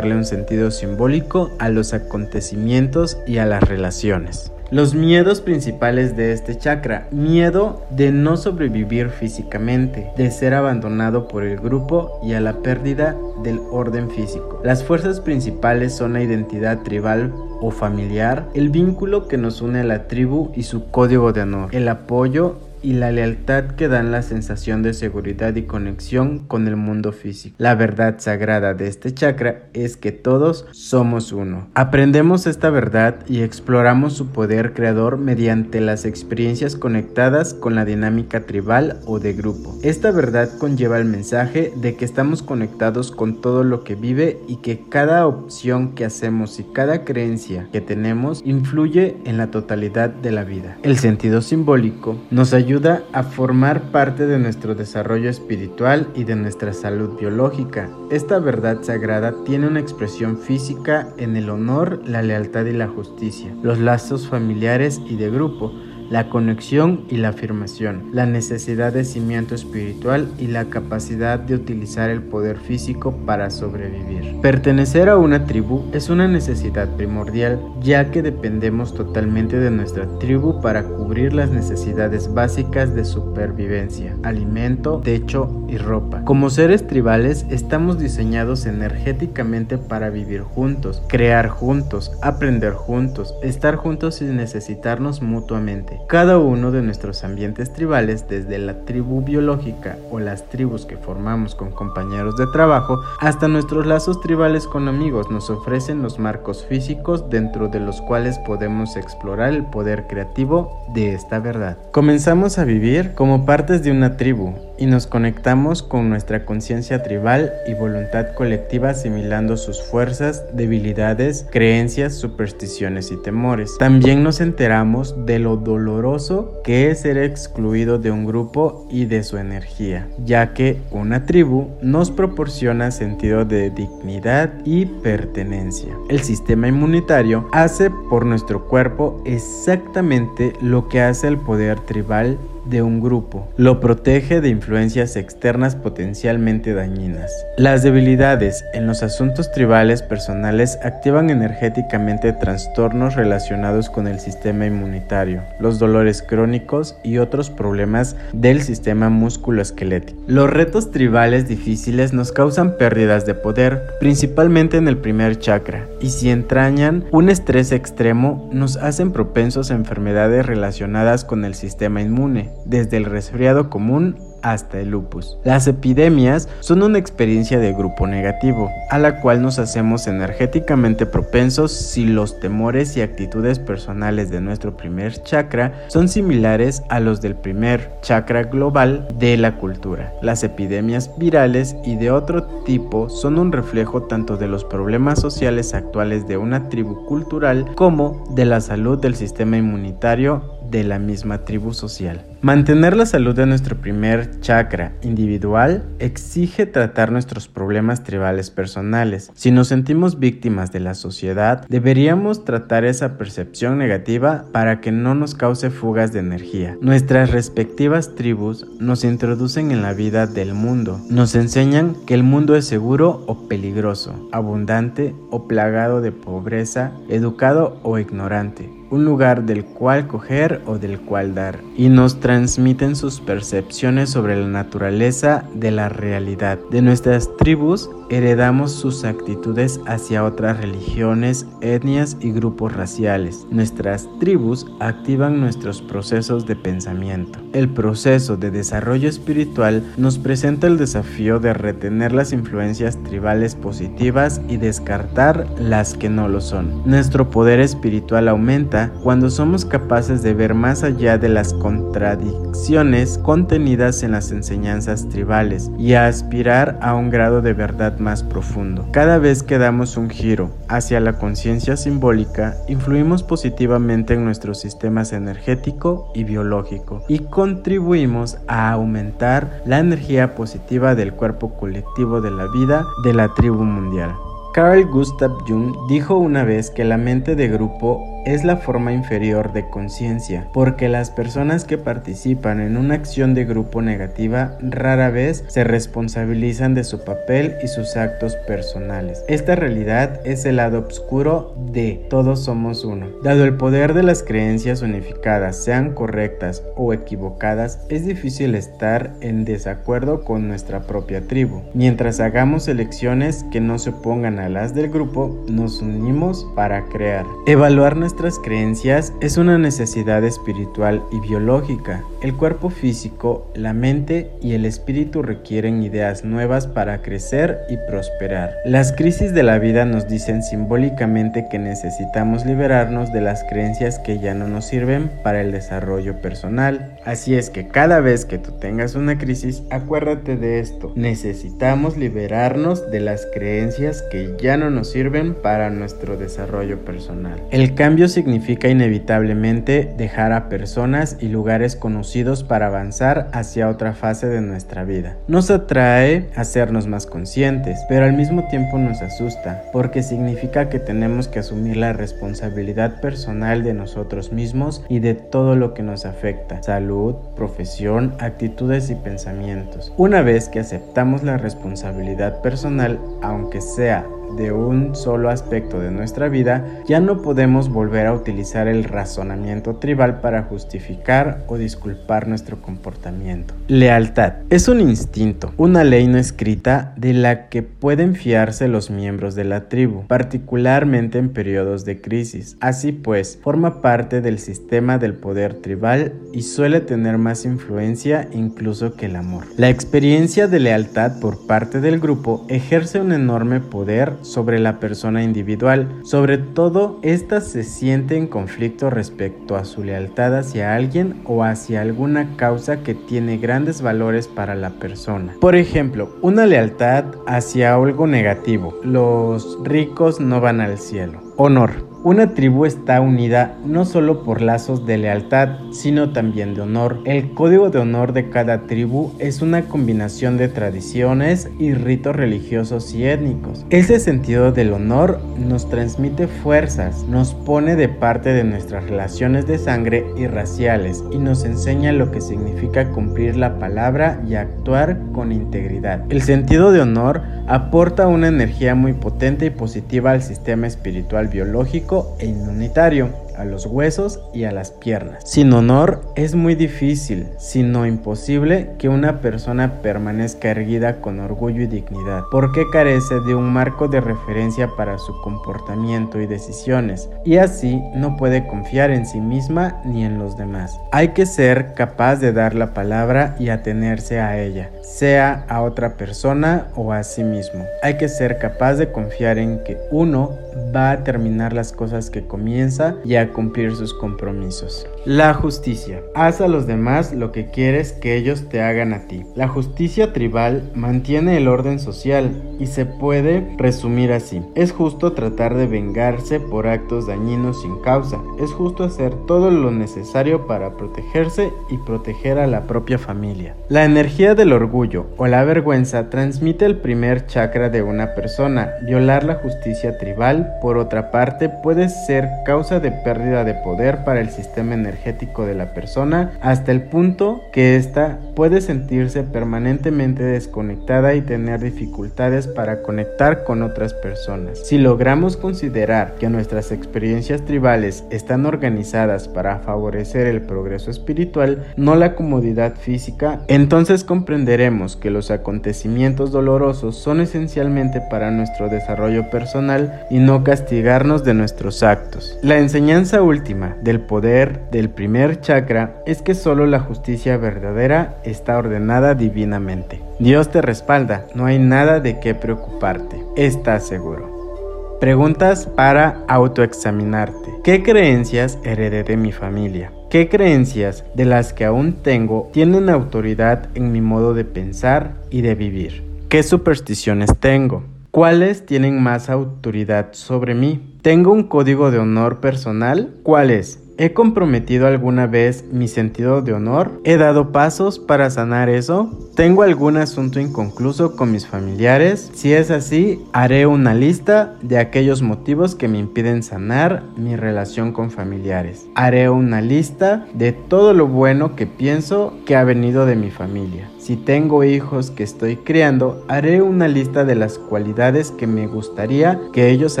un 0.14 0.24
sentido 0.24 0.70
simbólico 0.70 1.50
a 1.58 1.68
los 1.68 1.94
acontecimientos 1.94 3.18
y 3.26 3.38
a 3.38 3.46
las 3.46 3.62
relaciones. 3.68 4.52
Los 4.72 4.94
miedos 4.94 5.42
principales 5.42 6.16
de 6.16 6.32
este 6.32 6.56
chakra. 6.56 7.06
Miedo 7.10 7.82
de 7.90 8.10
no 8.10 8.38
sobrevivir 8.38 9.10
físicamente, 9.10 10.10
de 10.16 10.30
ser 10.30 10.54
abandonado 10.54 11.28
por 11.28 11.44
el 11.44 11.58
grupo 11.58 12.18
y 12.24 12.32
a 12.32 12.40
la 12.40 12.54
pérdida 12.62 13.14
del 13.42 13.60
orden 13.70 14.10
físico. 14.10 14.62
Las 14.64 14.82
fuerzas 14.82 15.20
principales 15.20 15.94
son 15.94 16.14
la 16.14 16.22
identidad 16.22 16.80
tribal 16.84 17.34
o 17.60 17.70
familiar, 17.70 18.48
el 18.54 18.70
vínculo 18.70 19.28
que 19.28 19.36
nos 19.36 19.60
une 19.60 19.80
a 19.80 19.84
la 19.84 20.08
tribu 20.08 20.50
y 20.54 20.62
su 20.62 20.86
código 20.90 21.34
de 21.34 21.42
honor, 21.42 21.74
el 21.74 21.86
apoyo 21.88 22.56
y 22.82 22.94
la 22.94 23.12
lealtad 23.12 23.72
que 23.76 23.88
dan 23.88 24.10
la 24.10 24.22
sensación 24.22 24.82
de 24.82 24.94
seguridad 24.94 25.54
y 25.54 25.62
conexión 25.62 26.40
con 26.40 26.66
el 26.66 26.76
mundo 26.76 27.12
físico. 27.12 27.54
La 27.58 27.74
verdad 27.74 28.16
sagrada 28.18 28.74
de 28.74 28.88
este 28.88 29.14
chakra 29.14 29.64
es 29.72 29.96
que 29.96 30.12
todos 30.12 30.66
somos 30.72 31.32
uno. 31.32 31.68
Aprendemos 31.74 32.46
esta 32.46 32.70
verdad 32.70 33.16
y 33.28 33.42
exploramos 33.42 34.14
su 34.14 34.28
poder 34.28 34.72
creador 34.72 35.18
mediante 35.18 35.80
las 35.80 36.04
experiencias 36.04 36.76
conectadas 36.76 37.54
con 37.54 37.74
la 37.74 37.84
dinámica 37.84 38.46
tribal 38.46 39.00
o 39.06 39.18
de 39.20 39.32
grupo. 39.32 39.78
Esta 39.82 40.10
verdad 40.10 40.50
conlleva 40.58 40.98
el 40.98 41.04
mensaje 41.04 41.72
de 41.76 41.96
que 41.96 42.04
estamos 42.04 42.42
conectados 42.42 43.10
con 43.10 43.40
todo 43.40 43.64
lo 43.64 43.84
que 43.84 43.94
vive 43.94 44.40
y 44.48 44.56
que 44.56 44.84
cada 44.88 45.26
opción 45.26 45.94
que 45.94 46.04
hacemos 46.04 46.58
y 46.58 46.64
cada 46.64 47.04
creencia 47.04 47.68
que 47.72 47.80
tenemos 47.80 48.42
influye 48.44 49.16
en 49.24 49.36
la 49.36 49.50
totalidad 49.50 50.10
de 50.10 50.32
la 50.32 50.44
vida. 50.44 50.78
El 50.82 50.98
sentido 50.98 51.42
simbólico 51.42 52.16
nos 52.30 52.52
ayuda 52.52 52.71
ayuda 52.72 53.04
a 53.12 53.22
formar 53.22 53.90
parte 53.90 54.26
de 54.26 54.38
nuestro 54.38 54.74
desarrollo 54.74 55.28
espiritual 55.28 56.08
y 56.14 56.24
de 56.24 56.36
nuestra 56.36 56.72
salud 56.72 57.18
biológica. 57.20 57.90
Esta 58.10 58.38
verdad 58.38 58.78
sagrada 58.80 59.34
tiene 59.44 59.66
una 59.66 59.78
expresión 59.78 60.38
física 60.38 61.12
en 61.18 61.36
el 61.36 61.50
honor, 61.50 62.00
la 62.06 62.22
lealtad 62.22 62.64
y 62.64 62.72
la 62.72 62.88
justicia, 62.88 63.54
los 63.62 63.78
lazos 63.78 64.26
familiares 64.26 65.02
y 65.06 65.16
de 65.16 65.28
grupo, 65.28 65.70
la 66.12 66.28
conexión 66.28 67.06
y 67.08 67.16
la 67.16 67.30
afirmación, 67.30 68.10
la 68.12 68.26
necesidad 68.26 68.92
de 68.92 69.02
cimiento 69.02 69.54
espiritual 69.54 70.28
y 70.38 70.48
la 70.48 70.66
capacidad 70.66 71.38
de 71.38 71.54
utilizar 71.54 72.10
el 72.10 72.20
poder 72.20 72.58
físico 72.58 73.16
para 73.24 73.48
sobrevivir. 73.48 74.38
Pertenecer 74.42 75.08
a 75.08 75.16
una 75.16 75.46
tribu 75.46 75.86
es 75.94 76.10
una 76.10 76.28
necesidad 76.28 76.86
primordial 76.96 77.58
ya 77.80 78.10
que 78.10 78.20
dependemos 78.20 78.92
totalmente 78.92 79.58
de 79.58 79.70
nuestra 79.70 80.06
tribu 80.18 80.60
para 80.60 80.84
cubrir 80.84 81.32
las 81.32 81.50
necesidades 81.50 82.34
básicas 82.34 82.94
de 82.94 83.06
supervivencia, 83.06 84.14
alimento, 84.22 85.00
techo 85.02 85.64
y 85.66 85.78
ropa. 85.78 86.26
Como 86.26 86.50
seres 86.50 86.86
tribales 86.86 87.46
estamos 87.48 87.98
diseñados 87.98 88.66
energéticamente 88.66 89.78
para 89.78 90.10
vivir 90.10 90.42
juntos, 90.42 91.02
crear 91.08 91.48
juntos, 91.48 92.12
aprender 92.20 92.74
juntos, 92.74 93.34
estar 93.42 93.76
juntos 93.76 94.16
sin 94.16 94.36
necesitarnos 94.36 95.22
mutuamente. 95.22 96.01
Cada 96.08 96.38
uno 96.38 96.70
de 96.70 96.82
nuestros 96.82 97.24
ambientes 97.24 97.72
tribales, 97.72 98.28
desde 98.28 98.58
la 98.58 98.84
tribu 98.84 99.22
biológica 99.22 99.96
o 100.10 100.18
las 100.18 100.48
tribus 100.48 100.84
que 100.84 100.96
formamos 100.96 101.54
con 101.54 101.70
compañeros 101.70 102.36
de 102.36 102.46
trabajo, 102.52 103.00
hasta 103.18 103.48
nuestros 103.48 103.86
lazos 103.86 104.20
tribales 104.20 104.66
con 104.66 104.88
amigos, 104.88 105.30
nos 105.30 105.48
ofrecen 105.50 106.02
los 106.02 106.18
marcos 106.18 106.66
físicos 106.66 107.30
dentro 107.30 107.68
de 107.68 107.80
los 107.80 108.00
cuales 108.02 108.38
podemos 108.40 108.96
explorar 108.96 109.52
el 109.52 109.64
poder 109.64 110.06
creativo 110.06 110.84
de 110.94 111.14
esta 111.14 111.38
verdad. 111.38 111.78
Comenzamos 111.92 112.58
a 112.58 112.64
vivir 112.64 113.14
como 113.14 113.46
partes 113.46 113.82
de 113.82 113.90
una 113.90 114.16
tribu 114.16 114.54
y 114.82 114.86
nos 114.86 115.06
conectamos 115.06 115.80
con 115.80 116.10
nuestra 116.10 116.44
conciencia 116.44 117.04
tribal 117.04 117.52
y 117.68 117.74
voluntad 117.74 118.34
colectiva 118.34 118.90
asimilando 118.90 119.56
sus 119.56 119.80
fuerzas, 119.80 120.44
debilidades, 120.54 121.46
creencias, 121.52 122.16
supersticiones 122.16 123.12
y 123.12 123.16
temores. 123.22 123.78
También 123.78 124.24
nos 124.24 124.40
enteramos 124.40 125.24
de 125.24 125.38
lo 125.38 125.56
doloroso 125.56 126.60
que 126.64 126.90
es 126.90 127.02
ser 127.02 127.16
excluido 127.16 128.00
de 128.00 128.10
un 128.10 128.26
grupo 128.26 128.88
y 128.90 129.04
de 129.04 129.22
su 129.22 129.36
energía, 129.36 130.08
ya 130.24 130.52
que 130.52 130.80
una 130.90 131.26
tribu 131.26 131.68
nos 131.80 132.10
proporciona 132.10 132.90
sentido 132.90 133.44
de 133.44 133.70
dignidad 133.70 134.52
y 134.64 134.86
pertenencia. 134.86 135.96
El 136.08 136.22
sistema 136.22 136.66
inmunitario 136.66 137.48
hace 137.52 137.88
por 138.10 138.26
nuestro 138.26 138.66
cuerpo 138.66 139.22
exactamente 139.26 140.54
lo 140.60 140.88
que 140.88 141.02
hace 141.02 141.28
el 141.28 141.38
poder 141.38 141.78
tribal 141.78 142.36
de 142.64 142.82
un 142.82 143.00
grupo. 143.00 143.48
Lo 143.56 143.80
protege 143.80 144.40
de 144.40 144.48
influencias 144.48 145.16
externas 145.16 145.76
potencialmente 145.76 146.74
dañinas. 146.74 147.32
Las 147.56 147.82
debilidades 147.82 148.64
en 148.72 148.86
los 148.86 149.02
asuntos 149.02 149.50
tribales 149.52 150.02
personales 150.02 150.78
activan 150.82 151.30
energéticamente 151.30 152.32
trastornos 152.32 153.14
relacionados 153.14 153.90
con 153.90 154.06
el 154.06 154.20
sistema 154.20 154.66
inmunitario, 154.66 155.42
los 155.60 155.78
dolores 155.78 156.22
crónicos 156.22 156.96
y 157.02 157.18
otros 157.18 157.50
problemas 157.50 158.16
del 158.32 158.62
sistema 158.62 159.08
musculoesquelético. 159.08 160.20
Los 160.26 160.50
retos 160.50 160.90
tribales 160.90 161.48
difíciles 161.48 162.12
nos 162.12 162.32
causan 162.32 162.76
pérdidas 162.76 163.26
de 163.26 163.34
poder, 163.34 163.82
principalmente 164.00 164.76
en 164.76 164.88
el 164.88 164.98
primer 164.98 165.38
chakra, 165.38 165.86
y 166.00 166.10
si 166.10 166.30
entrañan 166.30 167.04
un 167.10 167.28
estrés 167.28 167.72
extremo 167.72 168.48
nos 168.52 168.76
hacen 168.76 169.12
propensos 169.12 169.70
a 169.70 169.74
enfermedades 169.74 170.46
relacionadas 170.46 171.24
con 171.24 171.44
el 171.44 171.54
sistema 171.54 172.00
inmune, 172.00 172.51
desde 172.64 172.96
el 172.96 173.04
resfriado 173.04 173.70
común 173.70 174.16
hasta 174.42 174.80
el 174.80 174.90
lupus. 174.90 175.38
Las 175.44 175.66
epidemias 175.66 176.48
son 176.60 176.82
una 176.82 176.98
experiencia 176.98 177.58
de 177.58 177.72
grupo 177.72 178.06
negativo, 178.06 178.70
a 178.90 178.98
la 178.98 179.20
cual 179.20 179.40
nos 179.40 179.58
hacemos 179.58 180.06
energéticamente 180.06 181.06
propensos 181.06 181.72
si 181.72 182.04
los 182.04 182.38
temores 182.40 182.96
y 182.96 183.02
actitudes 183.02 183.58
personales 183.58 184.30
de 184.30 184.40
nuestro 184.40 184.76
primer 184.76 185.22
chakra 185.22 185.72
son 185.88 186.08
similares 186.08 186.82
a 186.88 187.00
los 187.00 187.20
del 187.20 187.34
primer 187.36 187.90
chakra 188.02 188.42
global 188.44 189.08
de 189.18 189.36
la 189.36 189.56
cultura. 189.56 190.12
Las 190.22 190.42
epidemias 190.42 191.10
virales 191.18 191.76
y 191.84 191.96
de 191.96 192.10
otro 192.10 192.42
tipo 192.64 193.08
son 193.08 193.38
un 193.38 193.52
reflejo 193.52 194.02
tanto 194.02 194.36
de 194.36 194.48
los 194.48 194.64
problemas 194.64 195.20
sociales 195.20 195.74
actuales 195.74 196.26
de 196.26 196.36
una 196.36 196.68
tribu 196.68 197.06
cultural 197.06 197.74
como 197.74 198.24
de 198.34 198.44
la 198.44 198.60
salud 198.60 198.98
del 198.98 199.14
sistema 199.14 199.56
inmunitario 199.56 200.58
de 200.70 200.84
la 200.84 200.98
misma 200.98 201.44
tribu 201.44 201.72
social. 201.72 202.31
Mantener 202.42 202.96
la 202.96 203.06
salud 203.06 203.36
de 203.36 203.46
nuestro 203.46 203.80
primer 203.80 204.40
chakra 204.40 204.96
individual 205.02 205.84
exige 206.00 206.66
tratar 206.66 207.12
nuestros 207.12 207.46
problemas 207.46 208.02
tribales 208.02 208.50
personales. 208.50 209.30
Si 209.34 209.52
nos 209.52 209.68
sentimos 209.68 210.18
víctimas 210.18 210.72
de 210.72 210.80
la 210.80 210.94
sociedad, 210.94 211.64
deberíamos 211.68 212.44
tratar 212.44 212.84
esa 212.84 213.16
percepción 213.16 213.78
negativa 213.78 214.46
para 214.50 214.80
que 214.80 214.90
no 214.90 215.14
nos 215.14 215.36
cause 215.36 215.70
fugas 215.70 216.12
de 216.12 216.18
energía. 216.18 216.76
Nuestras 216.80 217.30
respectivas 217.30 218.16
tribus 218.16 218.66
nos 218.80 219.04
introducen 219.04 219.70
en 219.70 219.82
la 219.82 219.92
vida 219.92 220.26
del 220.26 220.52
mundo, 220.52 221.00
nos 221.08 221.36
enseñan 221.36 221.94
que 222.06 222.14
el 222.14 222.24
mundo 222.24 222.56
es 222.56 222.66
seguro 222.66 223.22
o 223.28 223.46
peligroso, 223.46 224.28
abundante 224.32 225.14
o 225.30 225.46
plagado 225.46 226.00
de 226.00 226.10
pobreza, 226.10 226.90
educado 227.08 227.78
o 227.84 228.00
ignorante 228.00 228.81
un 228.92 229.06
lugar 229.06 229.44
del 229.44 229.64
cual 229.64 230.06
coger 230.06 230.60
o 230.66 230.78
del 230.78 231.00
cual 231.00 231.34
dar, 231.34 231.58
y 231.76 231.88
nos 231.88 232.20
transmiten 232.20 232.94
sus 232.94 233.20
percepciones 233.20 234.10
sobre 234.10 234.38
la 234.38 234.46
naturaleza 234.46 235.44
de 235.54 235.70
la 235.70 235.88
realidad. 235.88 236.58
De 236.70 236.82
nuestras 236.82 237.34
tribus 237.38 237.90
heredamos 238.10 238.72
sus 238.72 239.04
actitudes 239.04 239.80
hacia 239.86 240.24
otras 240.24 240.60
religiones, 240.60 241.46
etnias 241.62 242.18
y 242.20 242.32
grupos 242.32 242.74
raciales. 242.74 243.46
Nuestras 243.50 244.06
tribus 244.20 244.66
activan 244.80 245.40
nuestros 245.40 245.80
procesos 245.80 246.44
de 246.44 246.54
pensamiento. 246.54 247.38
El 247.54 247.70
proceso 247.70 248.36
de 248.36 248.50
desarrollo 248.50 249.08
espiritual 249.08 249.82
nos 249.96 250.18
presenta 250.18 250.66
el 250.66 250.76
desafío 250.76 251.40
de 251.40 251.54
retener 251.54 252.12
las 252.12 252.34
influencias 252.34 253.02
tribales 253.02 253.54
positivas 253.54 254.42
y 254.48 254.58
descartar 254.58 255.46
las 255.58 255.94
que 255.94 256.10
no 256.10 256.28
lo 256.28 256.42
son. 256.42 256.82
Nuestro 256.84 257.30
poder 257.30 257.60
espiritual 257.60 258.28
aumenta 258.28 258.81
cuando 259.02 259.30
somos 259.30 259.64
capaces 259.64 260.22
de 260.22 260.34
ver 260.34 260.54
más 260.54 260.82
allá 260.82 261.18
de 261.18 261.28
las 261.28 261.52
contradicciones 261.54 263.18
contenidas 263.18 264.02
en 264.02 264.12
las 264.12 264.30
enseñanzas 264.30 265.08
tribales 265.08 265.70
y 265.78 265.94
a 265.94 266.06
aspirar 266.06 266.78
a 266.80 266.94
un 266.94 267.10
grado 267.10 267.42
de 267.42 267.52
verdad 267.52 267.98
más 267.98 268.22
profundo. 268.22 268.86
Cada 268.92 269.18
vez 269.18 269.42
que 269.42 269.58
damos 269.58 269.96
un 269.96 270.08
giro 270.08 270.50
hacia 270.68 271.00
la 271.00 271.18
conciencia 271.18 271.76
simbólica, 271.76 272.56
influimos 272.68 273.22
positivamente 273.22 274.14
en 274.14 274.24
nuestro 274.24 274.54
sistema 274.54 275.02
energético 275.10 276.10
y 276.14 276.24
biológico 276.24 277.02
y 277.08 277.20
contribuimos 277.20 278.38
a 278.46 278.70
aumentar 278.70 279.62
la 279.66 279.78
energía 279.78 280.34
positiva 280.34 280.94
del 280.94 281.12
cuerpo 281.12 281.54
colectivo 281.54 282.20
de 282.20 282.30
la 282.30 282.46
vida 282.46 282.86
de 283.04 283.12
la 283.12 283.28
tribu 283.34 283.64
mundial. 283.64 284.14
Carl 284.54 284.84
Gustav 284.84 285.30
Jung 285.48 285.74
dijo 285.88 286.16
una 286.16 286.44
vez 286.44 286.70
que 286.70 286.84
la 286.84 286.98
mente 286.98 287.34
de 287.34 287.48
grupo 287.48 288.21
es 288.24 288.44
la 288.44 288.56
forma 288.56 288.92
inferior 288.92 289.52
de 289.52 289.68
conciencia, 289.68 290.46
porque 290.52 290.88
las 290.88 291.10
personas 291.10 291.64
que 291.64 291.78
participan 291.78 292.60
en 292.60 292.76
una 292.76 292.94
acción 292.94 293.34
de 293.34 293.44
grupo 293.44 293.82
negativa 293.82 294.56
rara 294.60 295.10
vez 295.10 295.44
se 295.48 295.64
responsabilizan 295.64 296.74
de 296.74 296.84
su 296.84 297.04
papel 297.04 297.54
y 297.62 297.68
sus 297.68 297.96
actos 297.96 298.36
personales. 298.46 299.24
Esta 299.28 299.56
realidad 299.56 300.20
es 300.24 300.44
el 300.44 300.56
lado 300.56 300.86
oscuro 300.86 301.54
de 301.56 302.06
todos 302.10 302.44
somos 302.44 302.84
uno. 302.84 303.06
Dado 303.22 303.44
el 303.44 303.54
poder 303.54 303.94
de 303.94 304.02
las 304.02 304.22
creencias 304.22 304.82
unificadas, 304.82 305.56
sean 305.56 305.94
correctas 305.94 306.62
o 306.76 306.92
equivocadas, 306.92 307.84
es 307.88 308.06
difícil 308.06 308.54
estar 308.54 309.12
en 309.20 309.44
desacuerdo 309.44 310.24
con 310.24 310.48
nuestra 310.48 310.86
propia 310.86 311.26
tribu. 311.26 311.62
Mientras 311.74 312.20
hagamos 312.20 312.68
elecciones 312.68 313.44
que 313.50 313.60
no 313.60 313.78
se 313.78 313.90
opongan 313.90 314.38
a 314.38 314.48
las 314.48 314.74
del 314.74 314.90
grupo, 314.90 315.44
nos 315.48 315.82
unimos 315.82 316.46
para 316.54 316.84
crear. 316.86 317.24
Evaluar 317.46 317.96
nuestras 318.12 318.38
creencias 318.40 319.14
es 319.22 319.38
una 319.38 319.56
necesidad 319.56 320.22
espiritual 320.22 321.02
y 321.12 321.18
biológica. 321.20 322.04
El 322.20 322.36
cuerpo 322.36 322.68
físico, 322.68 323.50
la 323.54 323.72
mente 323.72 324.30
y 324.42 324.52
el 324.52 324.66
espíritu 324.66 325.22
requieren 325.22 325.82
ideas 325.82 326.22
nuevas 326.22 326.66
para 326.66 327.00
crecer 327.00 327.60
y 327.70 327.78
prosperar. 327.88 328.54
Las 328.66 328.92
crisis 328.92 329.32
de 329.32 329.42
la 329.42 329.58
vida 329.58 329.86
nos 329.86 330.08
dicen 330.08 330.42
simbólicamente 330.42 331.46
que 331.50 331.58
necesitamos 331.58 332.44
liberarnos 332.44 333.14
de 333.14 333.22
las 333.22 333.44
creencias 333.44 333.98
que 333.98 334.18
ya 334.18 334.34
no 334.34 334.46
nos 334.46 334.66
sirven 334.66 335.10
para 335.24 335.40
el 335.40 335.50
desarrollo 335.50 336.20
personal. 336.20 336.98
Así 337.04 337.34
es 337.34 337.50
que 337.50 337.66
cada 337.66 338.00
vez 338.00 338.24
que 338.24 338.38
tú 338.38 338.52
tengas 338.52 338.94
una 338.94 339.18
crisis, 339.18 339.64
acuérdate 339.70 340.36
de 340.36 340.60
esto. 340.60 340.92
Necesitamos 340.94 341.96
liberarnos 341.96 342.90
de 342.90 343.00
las 343.00 343.26
creencias 343.34 344.02
que 344.10 344.36
ya 344.40 344.56
no 344.56 344.70
nos 344.70 344.90
sirven 344.90 345.34
para 345.34 345.70
nuestro 345.70 346.16
desarrollo 346.16 346.84
personal. 346.84 347.42
El 347.50 347.74
cambio 347.74 348.06
significa 348.08 348.68
inevitablemente 348.68 349.92
dejar 349.96 350.32
a 350.32 350.48
personas 350.48 351.16
y 351.20 351.28
lugares 351.28 351.74
conocidos 351.74 352.44
para 352.44 352.68
avanzar 352.68 353.28
hacia 353.32 353.68
otra 353.68 353.94
fase 353.94 354.28
de 354.28 354.40
nuestra 354.40 354.84
vida. 354.84 355.16
Nos 355.26 355.50
atrae 355.50 356.28
hacernos 356.36 356.86
más 356.86 357.06
conscientes, 357.06 357.80
pero 357.88 358.04
al 358.04 358.12
mismo 358.12 358.46
tiempo 358.48 358.78
nos 358.78 359.02
asusta, 359.02 359.64
porque 359.72 360.04
significa 360.04 360.68
que 360.68 360.78
tenemos 360.78 361.26
que 361.26 361.40
asumir 361.40 361.76
la 361.76 361.92
responsabilidad 361.92 363.00
personal 363.00 363.64
de 363.64 363.74
nosotros 363.74 364.32
mismos 364.32 364.84
y 364.88 365.00
de 365.00 365.14
todo 365.14 365.56
lo 365.56 365.74
que 365.74 365.82
nos 365.82 366.06
afecta, 366.06 366.62
salud, 366.62 366.91
profesión, 367.36 368.14
actitudes 368.18 368.90
y 368.90 368.94
pensamientos. 368.94 369.92
Una 369.96 370.22
vez 370.22 370.48
que 370.48 370.60
aceptamos 370.60 371.22
la 371.22 371.38
responsabilidad 371.38 372.40
personal, 372.42 372.98
aunque 373.22 373.60
sea 373.60 374.06
de 374.36 374.52
un 374.52 374.94
solo 374.94 375.30
aspecto 375.30 375.80
de 375.80 375.90
nuestra 375.90 376.28
vida, 376.28 376.66
ya 376.86 377.00
no 377.00 377.22
podemos 377.22 377.68
volver 377.68 378.06
a 378.06 378.14
utilizar 378.14 378.68
el 378.68 378.84
razonamiento 378.84 379.76
tribal 379.76 380.20
para 380.20 380.42
justificar 380.42 381.44
o 381.48 381.58
disculpar 381.58 382.28
nuestro 382.28 382.60
comportamiento. 382.60 383.54
Lealtad 383.68 384.34
es 384.50 384.68
un 384.68 384.80
instinto, 384.80 385.52
una 385.56 385.84
ley 385.84 386.06
no 386.06 386.18
escrita 386.18 386.94
de 386.96 387.12
la 387.12 387.48
que 387.48 387.62
pueden 387.62 388.14
fiarse 388.14 388.68
los 388.68 388.90
miembros 388.90 389.34
de 389.34 389.44
la 389.44 389.68
tribu, 389.68 390.06
particularmente 390.06 391.18
en 391.18 391.30
periodos 391.30 391.84
de 391.84 392.00
crisis. 392.00 392.56
Así 392.60 392.92
pues, 392.92 393.38
forma 393.42 393.80
parte 393.80 394.20
del 394.20 394.38
sistema 394.38 394.98
del 394.98 395.14
poder 395.14 395.54
tribal 395.54 396.12
y 396.32 396.42
suele 396.42 396.80
tener 396.80 397.18
más 397.18 397.44
influencia 397.44 398.28
incluso 398.32 398.94
que 398.94 399.06
el 399.06 399.16
amor. 399.16 399.44
La 399.56 399.70
experiencia 399.70 400.48
de 400.48 400.60
lealtad 400.60 401.20
por 401.20 401.46
parte 401.46 401.80
del 401.80 402.00
grupo 402.00 402.46
ejerce 402.48 403.00
un 403.00 403.12
enorme 403.12 403.60
poder 403.60 404.14
sobre 404.22 404.58
la 404.58 404.80
persona 404.80 405.22
individual. 405.22 406.00
Sobre 406.02 406.38
todo, 406.38 406.98
ésta 407.02 407.40
se 407.40 407.64
siente 407.64 408.16
en 408.16 408.26
conflicto 408.26 408.90
respecto 408.90 409.56
a 409.56 409.64
su 409.64 409.84
lealtad 409.84 410.36
hacia 410.36 410.74
alguien 410.74 411.20
o 411.24 411.44
hacia 411.44 411.82
alguna 411.82 412.36
causa 412.36 412.82
que 412.82 412.94
tiene 412.94 413.38
grandes 413.38 413.82
valores 413.82 414.28
para 414.28 414.54
la 414.54 414.70
persona. 414.70 415.34
Por 415.40 415.56
ejemplo, 415.56 416.16
una 416.22 416.46
lealtad 416.46 417.04
hacia 417.26 417.74
algo 417.74 418.06
negativo. 418.06 418.74
Los 418.82 419.58
ricos 419.64 420.20
no 420.20 420.40
van 420.40 420.60
al 420.60 420.78
cielo. 420.78 421.20
Honor. 421.36 421.91
Una 422.04 422.34
tribu 422.34 422.64
está 422.64 423.00
unida 423.00 423.54
no 423.64 423.84
solo 423.84 424.24
por 424.24 424.42
lazos 424.42 424.84
de 424.86 424.98
lealtad, 424.98 425.50
sino 425.70 426.10
también 426.10 426.52
de 426.52 426.62
honor. 426.62 426.98
El 427.04 427.30
código 427.30 427.70
de 427.70 427.78
honor 427.78 428.12
de 428.12 428.28
cada 428.28 428.66
tribu 428.66 429.12
es 429.20 429.40
una 429.40 429.66
combinación 429.66 430.36
de 430.36 430.48
tradiciones 430.48 431.48
y 431.60 431.74
ritos 431.74 432.16
religiosos 432.16 432.92
y 432.92 433.04
étnicos. 433.06 433.64
Ese 433.70 434.00
sentido 434.00 434.50
del 434.50 434.72
honor 434.72 435.20
nos 435.38 435.68
transmite 435.68 436.26
fuerzas, 436.26 437.04
nos 437.04 437.34
pone 437.34 437.76
de 437.76 437.88
parte 437.88 438.32
de 438.32 438.42
nuestras 438.42 438.82
relaciones 438.82 439.46
de 439.46 439.58
sangre 439.58 440.04
y 440.16 440.26
raciales 440.26 441.04
y 441.12 441.18
nos 441.18 441.44
enseña 441.44 441.92
lo 441.92 442.10
que 442.10 442.20
significa 442.20 442.88
cumplir 442.90 443.36
la 443.36 443.60
palabra 443.60 444.20
y 444.28 444.34
actuar 444.34 444.98
con 445.12 445.30
integridad. 445.30 446.04
El 446.10 446.22
sentido 446.22 446.72
de 446.72 446.80
honor 446.80 447.22
aporta 447.46 448.08
una 448.08 448.26
energía 448.26 448.74
muy 448.74 448.92
potente 448.92 449.46
y 449.46 449.50
positiva 449.50 450.10
al 450.10 450.22
sistema 450.22 450.66
espiritual 450.66 451.28
biológico 451.28 451.91
e 452.18 452.26
inmunitario, 452.26 453.10
a 453.36 453.44
los 453.44 453.66
huesos 453.66 454.20
y 454.32 454.44
a 454.44 454.52
las 454.52 454.70
piernas. 454.70 455.22
Sin 455.24 455.52
honor 455.52 456.02
es 456.14 456.34
muy 456.34 456.54
difícil, 456.54 457.28
sino 457.38 457.86
imposible, 457.86 458.70
que 458.78 458.88
una 458.88 459.20
persona 459.20 459.80
permanezca 459.82 460.50
erguida 460.50 461.00
con 461.00 461.20
orgullo 461.20 461.62
y 461.62 461.66
dignidad, 461.66 462.22
porque 462.30 462.64
carece 462.72 463.20
de 463.26 463.34
un 463.34 463.52
marco 463.52 463.88
de 463.88 464.00
referencia 464.00 464.68
para 464.76 464.98
su 464.98 465.18
comportamiento 465.22 466.20
y 466.20 466.26
decisiones, 466.26 467.08
y 467.24 467.36
así 467.36 467.80
no 467.94 468.16
puede 468.16 468.46
confiar 468.46 468.90
en 468.90 469.06
sí 469.06 469.20
misma 469.20 469.80
ni 469.84 470.04
en 470.04 470.18
los 470.18 470.36
demás. 470.36 470.78
Hay 470.90 471.08
que 471.08 471.26
ser 471.26 471.74
capaz 471.74 472.16
de 472.16 472.32
dar 472.32 472.54
la 472.54 472.74
palabra 472.74 473.34
y 473.38 473.48
atenerse 473.48 474.20
a 474.20 474.38
ella, 474.38 474.70
sea 474.82 475.44
a 475.48 475.62
otra 475.62 475.94
persona 475.96 476.68
o 476.76 476.92
a 476.92 477.02
sí 477.02 477.24
mismo. 477.24 477.64
Hay 477.82 477.96
que 477.96 478.08
ser 478.08 478.38
capaz 478.38 478.74
de 478.74 478.92
confiar 478.92 479.38
en 479.38 479.62
que 479.64 479.78
uno 479.90 480.30
va 480.74 480.90
a 480.90 481.04
terminar 481.04 481.52
las 481.52 481.72
cosas 481.72 482.10
que 482.10 482.26
comienza 482.26 482.96
y 483.04 483.16
a 483.16 483.32
cumplir 483.32 483.74
sus 483.74 483.94
compromisos. 483.94 484.86
La 485.04 485.34
justicia. 485.34 486.00
Haz 486.14 486.40
a 486.40 486.48
los 486.48 486.66
demás 486.66 487.12
lo 487.12 487.32
que 487.32 487.50
quieres 487.50 487.92
que 487.92 488.16
ellos 488.16 488.48
te 488.48 488.62
hagan 488.62 488.92
a 488.92 489.08
ti. 489.08 489.24
La 489.34 489.48
justicia 489.48 490.12
tribal 490.12 490.70
mantiene 490.74 491.36
el 491.36 491.48
orden 491.48 491.78
social 491.78 492.30
y 492.58 492.66
se 492.66 492.86
puede 492.86 493.54
resumir 493.58 494.12
así. 494.12 494.42
Es 494.54 494.72
justo 494.72 495.12
tratar 495.12 495.56
de 495.56 495.66
vengarse 495.66 496.40
por 496.40 496.66
actos 496.66 497.06
dañinos 497.06 497.62
sin 497.62 497.80
causa. 497.80 498.20
Es 498.40 498.50
justo 498.52 498.84
hacer 498.84 499.14
todo 499.26 499.50
lo 499.50 499.70
necesario 499.70 500.46
para 500.46 500.76
protegerse 500.76 501.50
y 501.70 501.76
proteger 501.78 502.38
a 502.38 502.46
la 502.46 502.62
propia 502.62 502.98
familia. 502.98 503.54
La 503.68 503.84
energía 503.84 504.34
del 504.34 504.52
orgullo 504.52 505.06
o 505.16 505.26
la 505.26 505.44
vergüenza 505.44 506.10
transmite 506.10 506.64
el 506.64 506.76
primer 506.76 507.26
chakra 507.26 507.68
de 507.68 507.82
una 507.82 508.14
persona. 508.14 508.72
Violar 508.82 509.24
la 509.24 509.36
justicia 509.36 509.98
tribal, 509.98 510.41
por 510.60 510.78
otra 510.78 511.10
parte, 511.10 511.48
puede 511.48 511.88
ser 511.88 512.28
causa 512.44 512.80
de 512.80 512.90
pérdida 512.90 513.44
de 513.44 513.54
poder 513.54 514.04
para 514.04 514.20
el 514.20 514.30
sistema 514.30 514.74
energético 514.74 515.46
de 515.46 515.54
la 515.54 515.74
persona 515.74 516.32
hasta 516.40 516.72
el 516.72 516.82
punto 516.82 517.42
que 517.52 517.76
ésta 517.76 518.18
puede 518.34 518.60
sentirse 518.60 519.22
permanentemente 519.22 520.22
desconectada 520.22 521.14
y 521.14 521.20
tener 521.20 521.60
dificultades 521.60 522.46
para 522.46 522.82
conectar 522.82 523.44
con 523.44 523.62
otras 523.62 523.94
personas. 523.94 524.66
Si 524.66 524.78
logramos 524.78 525.36
considerar 525.36 526.14
que 526.18 526.28
nuestras 526.28 526.72
experiencias 526.72 527.44
tribales 527.44 528.04
están 528.10 528.46
organizadas 528.46 529.28
para 529.28 529.58
favorecer 529.58 530.26
el 530.26 530.42
progreso 530.42 530.90
espiritual, 530.90 531.64
no 531.76 531.94
la 531.94 532.14
comodidad 532.14 532.74
física, 532.76 533.40
entonces 533.48 534.04
comprenderemos 534.04 534.96
que 534.96 535.10
los 535.10 535.30
acontecimientos 535.30 536.32
dolorosos 536.32 536.96
son 536.96 537.20
esencialmente 537.20 538.00
para 538.10 538.30
nuestro 538.30 538.68
desarrollo 538.68 539.30
personal 539.30 540.04
y 540.10 540.18
no 540.18 540.31
castigarnos 540.40 541.24
de 541.24 541.34
nuestros 541.34 541.82
actos. 541.82 542.38
La 542.42 542.58
enseñanza 542.58 543.22
última 543.22 543.76
del 543.82 544.00
poder 544.00 544.60
de 544.70 544.80
el 544.80 544.90
primer 544.90 545.40
chakra 545.40 546.02
es 546.06 546.22
que 546.22 546.34
solo 546.34 546.66
la 546.66 546.80
justicia 546.80 547.36
verdadera 547.36 548.16
está 548.24 548.58
ordenada 548.58 549.14
divinamente. 549.14 550.00
Dios 550.18 550.50
te 550.50 550.60
respalda, 550.62 551.26
no 551.34 551.46
hay 551.46 551.58
nada 551.58 552.00
de 552.00 552.18
qué 552.18 552.34
preocuparte, 552.34 553.22
estás 553.36 553.86
seguro. 553.86 554.98
Preguntas 555.00 555.66
para 555.66 556.24
autoexaminarte. 556.28 557.50
¿Qué 557.64 557.82
creencias 557.82 558.58
heredé 558.64 559.02
de 559.04 559.16
mi 559.16 559.32
familia? 559.32 559.92
¿Qué 560.10 560.28
creencias 560.28 561.04
de 561.14 561.24
las 561.24 561.52
que 561.52 561.64
aún 561.64 561.94
tengo 562.02 562.50
tienen 562.52 562.88
autoridad 562.88 563.68
en 563.74 563.92
mi 563.92 564.00
modo 564.00 564.34
de 564.34 564.44
pensar 564.44 565.12
y 565.30 565.42
de 565.42 565.54
vivir? 565.54 566.04
¿Qué 566.28 566.42
supersticiones 566.42 567.30
tengo? 567.40 567.84
¿Cuáles 568.12 568.66
tienen 568.66 569.02
más 569.02 569.30
autoridad 569.30 570.12
sobre 570.12 570.54
mí? 570.54 570.98
¿Tengo 571.00 571.32
un 571.32 571.44
código 571.44 571.90
de 571.90 571.98
honor 571.98 572.40
personal? 572.40 573.14
¿Cuál 573.22 573.50
es? 573.50 573.81
¿He 574.02 574.14
comprometido 574.14 574.88
alguna 574.88 575.28
vez 575.28 575.64
mi 575.70 575.86
sentido 575.86 576.42
de 576.42 576.52
honor? 576.52 576.90
¿He 577.04 577.16
dado 577.18 577.52
pasos 577.52 578.00
para 578.00 578.30
sanar 578.30 578.68
eso? 578.68 579.16
¿Tengo 579.36 579.62
algún 579.62 579.96
asunto 579.96 580.40
inconcluso 580.40 581.14
con 581.14 581.30
mis 581.30 581.46
familiares? 581.46 582.28
Si 582.34 582.52
es 582.52 582.72
así, 582.72 583.24
haré 583.32 583.64
una 583.68 583.94
lista 583.94 584.56
de 584.60 584.78
aquellos 584.78 585.22
motivos 585.22 585.76
que 585.76 585.86
me 585.86 586.00
impiden 586.00 586.42
sanar 586.42 587.04
mi 587.16 587.36
relación 587.36 587.92
con 587.92 588.10
familiares. 588.10 588.88
Haré 588.96 589.30
una 589.30 589.60
lista 589.60 590.26
de 590.34 590.50
todo 590.50 590.94
lo 590.94 591.06
bueno 591.06 591.54
que 591.54 591.68
pienso 591.68 592.34
que 592.44 592.56
ha 592.56 592.64
venido 592.64 593.06
de 593.06 593.14
mi 593.14 593.30
familia. 593.30 593.88
Si 593.98 594.16
tengo 594.16 594.64
hijos 594.64 595.12
que 595.12 595.22
estoy 595.22 595.58
criando, 595.58 596.24
haré 596.26 596.60
una 596.60 596.88
lista 596.88 597.24
de 597.24 597.36
las 597.36 597.56
cualidades 597.56 598.32
que 598.32 598.48
me 598.48 598.66
gustaría 598.66 599.38
que 599.52 599.70
ellos 599.70 600.00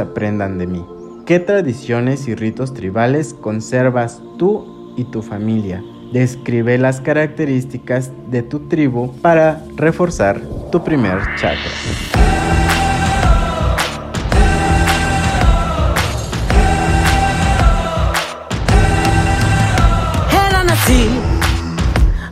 aprendan 0.00 0.58
de 0.58 0.66
mí. 0.66 0.84
¿Qué 1.32 1.40
tradiciones 1.40 2.28
y 2.28 2.34
ritos 2.34 2.74
tribales 2.74 3.32
conservas 3.32 4.20
tú 4.38 4.92
y 4.98 5.04
tu 5.04 5.22
familia? 5.22 5.82
Describe 6.12 6.76
las 6.76 7.00
características 7.00 8.10
de 8.30 8.42
tu 8.42 8.68
tribu 8.68 9.16
para 9.22 9.64
reforzar 9.74 10.42
tu 10.70 10.84
primer 10.84 11.20
chakra. 11.36 11.70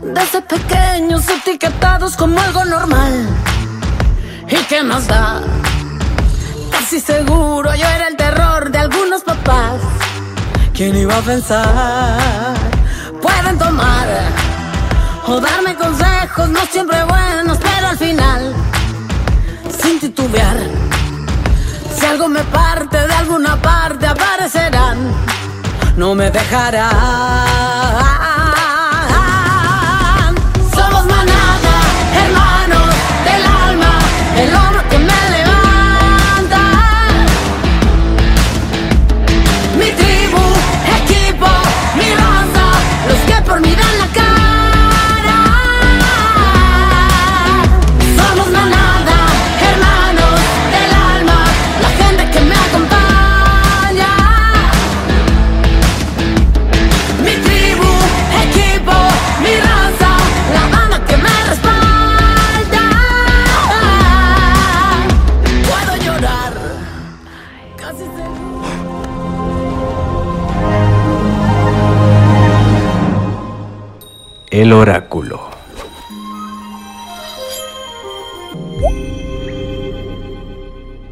Desde 0.03 0.43
pequeños 0.43 1.27
etiquetados 1.27 2.19
como 2.19 2.39
algo 2.39 2.67
normal. 2.67 3.27
¿Y 4.47 4.57
qué 4.69 4.83
más 4.83 5.09
da? 5.09 5.41
Casi 6.71 7.01
seguro 7.01 7.75
yo 7.75 7.87
era 7.87 8.09
el 8.09 8.17
de 8.69 8.79
algunos 8.79 9.23
papás. 9.23 9.81
¿Quién 10.75 10.95
iba 10.95 11.17
a 11.17 11.23
pensar? 11.23 12.55
Pueden 13.23 13.59
tomar 13.59 14.07
o 15.27 15.41
darme 15.41 15.75
consejos, 15.75 16.49
no 16.51 16.61
siempre 16.71 17.03
buenos, 17.05 17.59
pero 17.59 17.89
al 17.89 17.97
final, 17.97 18.55
sin 19.83 19.99
titubear, 19.99 20.59
si 21.97 22.05
algo 22.07 22.29
me 22.29 22.43
parte 22.45 22.99
de 22.99 23.15
alguna 23.15 23.57
parte, 23.61 24.07
aparecerán, 24.07 24.99
no 25.97 26.15
me 26.15 26.31
dejarán. 26.31 26.91
El 74.61 74.75
oráculo. 74.75 75.41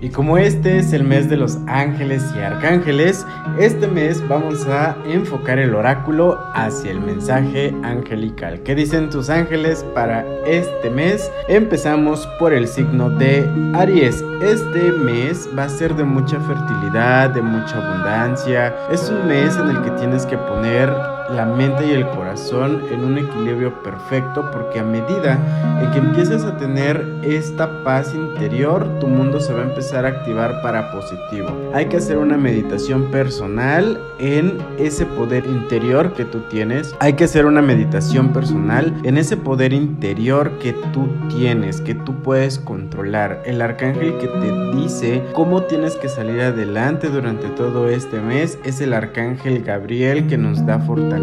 Y 0.03 0.11
como 0.11 0.37
este 0.37 0.77
es 0.77 0.93
el 0.93 1.03
mes 1.03 1.31
de 1.31 1.39
los 1.39 1.57
ángeles 1.67 2.23
y 2.37 2.41
arcángeles, 2.41 3.25
este 3.59 3.89
mes 3.89 4.23
vamos 4.29 4.67
a 4.67 4.99
enfocar 5.07 5.59
el 5.59 5.75
oráculo 5.75 6.39
hacia 6.53 6.91
el 6.91 7.01
mensaje 7.01 7.75
angelical. 7.83 8.63
¿Qué 8.65 8.75
dicen 8.75 9.09
tus 9.09 9.31
ángeles 9.31 9.83
para 9.95 10.27
este 10.45 10.91
mes? 10.91 11.33
Empezamos 11.49 12.29
por 12.39 12.53
el 12.53 12.69
signo 12.69 13.09
de 13.09 13.49
Aries. 13.73 14.23
Este 14.43 14.93
mes 14.93 15.49
va 15.59 15.65
a 15.65 15.69
ser 15.71 15.97
de 15.97 16.05
mucha 16.05 16.39
fertilidad, 16.39 17.31
de 17.31 17.41
mucha 17.41 17.79
abundancia. 17.79 18.77
Es 18.91 19.09
un 19.09 19.27
mes 19.27 19.57
en 19.57 19.69
el 19.69 19.81
que 19.81 19.91
tienes 19.93 20.27
que 20.27 20.37
poner 20.37 20.93
la 21.31 21.45
mente 21.45 21.87
y 21.87 21.93
el 21.93 22.07
corazón 22.09 22.83
en 22.91 23.05
un 23.05 23.19
equilibrio 23.19 23.83
perfecto 23.83 24.51
porque 24.51 24.79
a 24.79 24.85
medida 24.85 25.39
en 25.83 25.91
que 25.91 25.99
empiezas 25.99 26.45
a 26.45 26.57
tener 26.57 27.05
esta 27.23 27.85
paz 27.85 28.15
interior, 28.15 28.99
tu 28.99 29.07
mundo 29.07 29.41
se 29.41 29.53
va 29.53 29.61
a 29.61 29.65
empezar 29.65 30.07
a 30.07 30.09
activar 30.09 30.63
para 30.63 30.91
positivo. 30.93 31.49
Hay 31.75 31.87
que 31.87 31.99
hacer 31.99 32.19
una 32.19 32.37
meditación 32.37 33.11
personal 33.11 34.01
en 34.19 34.59
ese 34.79 35.05
poder 35.07 35.45
interior 35.47 36.15
que 36.15 36.25
tú 36.25 36.41
tienes. 36.51 36.95
Hay 37.01 37.13
que 37.13 37.25
hacer 37.25 37.47
una 37.47 37.63
meditación 37.63 38.33
personal 38.33 38.95
en 39.05 39.19
ese 39.19 39.37
poder 39.37 39.73
interior 39.73 40.59
que 40.59 40.73
tú 40.93 41.09
tienes, 41.29 41.81
que 41.81 41.95
tú 41.95 42.15
puedes 42.23 42.59
controlar. 42.59 43.43
El 43.45 43.61
arcángel 43.61 44.17
que 44.19 44.29
te 44.29 44.77
dice 44.77 45.23
cómo 45.35 45.63
tienes 45.63 45.97
que 45.97 46.09
salir 46.09 46.41
adelante 46.41 47.09
durante 47.09 47.49
todo 47.49 47.89
este 47.89 48.21
mes 48.21 48.59
es 48.65 48.81
el 48.81 48.93
arcángel 48.93 49.63
Gabriel 49.63 50.27
que 50.27 50.39
nos 50.39 50.65
da 50.65 50.79
fortaleza 50.79 51.18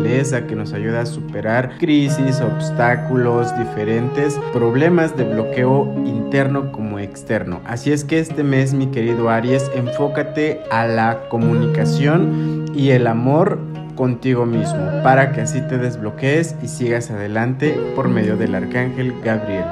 que 0.48 0.56
nos 0.56 0.74
ayuda 0.74 1.02
a 1.02 1.06
superar 1.06 1.78
crisis, 1.80 2.42
obstáculos, 2.42 3.58
diferentes 3.58 4.38
problemas 4.52 5.16
de 5.16 5.24
bloqueo 5.24 5.94
interno 6.06 6.72
como 6.72 7.00
externo. 7.00 7.62
Así 7.66 7.92
es 7.92 8.04
que 8.04 8.20
este 8.20 8.44
mes, 8.44 8.74
mi 8.74 8.88
querido 8.88 9.30
Aries, 9.30 9.72
enfócate 9.76 10.62
a 10.70 10.86
la 10.88 11.28
comunicación 11.30 12.66
y 12.76 12.90
el 12.92 13.08
amor 13.08 13.58
contigo 13.96 14.46
mismo 14.46 14.92
para 15.02 15.32
que 15.32 15.42
así 15.42 15.62
te 15.62 15.78
desbloquees 15.78 16.56
y 16.62 16.68
sigas 16.68 17.10
adelante 17.10 17.72
por 17.96 18.10
medio 18.10 18.36
del 18.36 18.54
arcángel 18.54 19.14
Gabriel. 19.24 19.66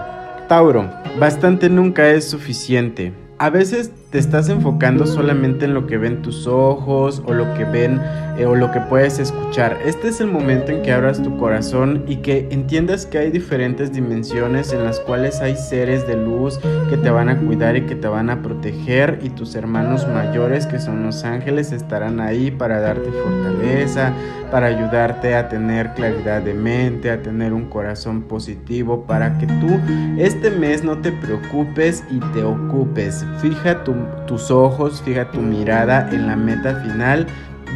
Tauro, 0.48 0.90
bastante 1.20 1.70
nunca 1.70 2.10
es 2.10 2.30
suficiente. 2.30 3.12
A 3.40 3.50
veces 3.50 3.92
te 4.14 4.20
estás 4.20 4.48
enfocando 4.50 5.08
solamente 5.08 5.66
en 5.66 5.74
lo 5.74 5.88
que 5.88 5.98
ven 5.98 6.22
tus 6.22 6.46
ojos 6.46 7.24
o 7.26 7.34
lo 7.34 7.52
que 7.56 7.66
ven 7.66 8.00
eh, 8.38 8.46
o 8.46 8.56
lo 8.56 8.72
que 8.72 8.80
puedes 8.80 9.18
escuchar. 9.18 9.80
Este 9.84 10.10
es 10.10 10.22
el 10.22 10.28
momento 10.28 10.72
en 10.72 10.84
que 10.84 10.92
abras 10.92 11.24
tu 11.24 11.36
corazón 11.40 12.04
y 12.08 12.18
que 12.18 12.48
entiendas 12.52 13.08
que 13.08 13.18
hay 13.18 13.32
diferentes 13.32 13.92
dimensiones 13.92 14.72
en 14.72 14.84
las 14.84 15.00
cuales 15.00 15.42
hay 15.42 15.56
seres 15.56 16.06
de 16.06 16.16
luz 16.16 16.60
que 16.92 16.98
te 16.98 17.10
van 17.10 17.28
a 17.28 17.40
cuidar 17.40 17.76
y 17.76 17.88
que 17.88 17.96
te 17.96 18.08
van 18.08 18.30
a 18.30 18.44
proteger 18.44 19.18
y 19.24 19.30
tus 19.30 19.56
hermanos 19.56 20.08
mayores 20.08 20.68
que 20.68 20.80
son 20.80 21.02
los 21.02 21.24
ángeles 21.24 21.72
estarán 21.72 22.20
ahí 22.20 22.52
para 22.52 22.82
darte 22.82 23.10
fortaleza, 23.12 24.14
para 24.52 24.68
ayudarte 24.68 25.36
a 25.36 25.50
tener 25.50 25.96
claridad 25.96 26.44
de 26.44 26.54
mente, 26.54 27.10
a 27.10 27.24
tener 27.24 27.52
un 27.52 27.66
corazón 27.66 28.22
positivo, 28.22 29.06
para 29.08 29.40
que 29.40 29.48
tú 29.48 29.80
este 30.20 30.52
mes 30.52 30.84
no 30.84 31.00
te 31.00 31.12
preocupes 31.12 32.04
y 32.12 32.20
te 32.36 32.44
ocupes. 32.44 33.26
Fija 33.42 33.84
tu 33.84 34.03
tus 34.28 34.52
ojos, 34.52 35.02
fija 35.02 35.32
tu 35.32 35.42
mirada 35.42 36.10
en 36.12 36.28
la 36.28 36.36
meta 36.36 36.76
final. 36.76 37.28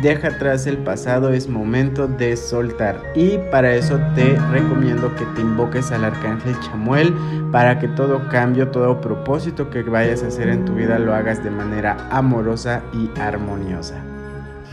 Deja 0.01 0.27
atrás 0.27 0.67
el 0.67 0.77
pasado, 0.77 1.31
es 1.31 1.49
momento 1.49 2.07
de 2.07 2.37
soltar. 2.37 3.01
Y 3.15 3.39
para 3.51 3.73
eso 3.73 3.99
te 4.13 4.37
recomiendo 4.51 5.15
que 5.15 5.25
te 5.35 5.41
invoques 5.41 5.91
al 5.91 6.05
arcángel 6.05 6.55
Chamuel 6.59 7.15
para 7.51 7.79
que 7.79 7.87
todo 7.87 8.29
cambio, 8.29 8.67
todo 8.67 9.01
propósito 9.01 9.71
que 9.71 9.81
vayas 9.81 10.21
a 10.21 10.27
hacer 10.27 10.49
en 10.49 10.65
tu 10.65 10.75
vida 10.75 10.99
lo 10.99 11.15
hagas 11.15 11.43
de 11.43 11.49
manera 11.49 11.97
amorosa 12.11 12.83
y 12.93 13.09
armoniosa. 13.19 13.95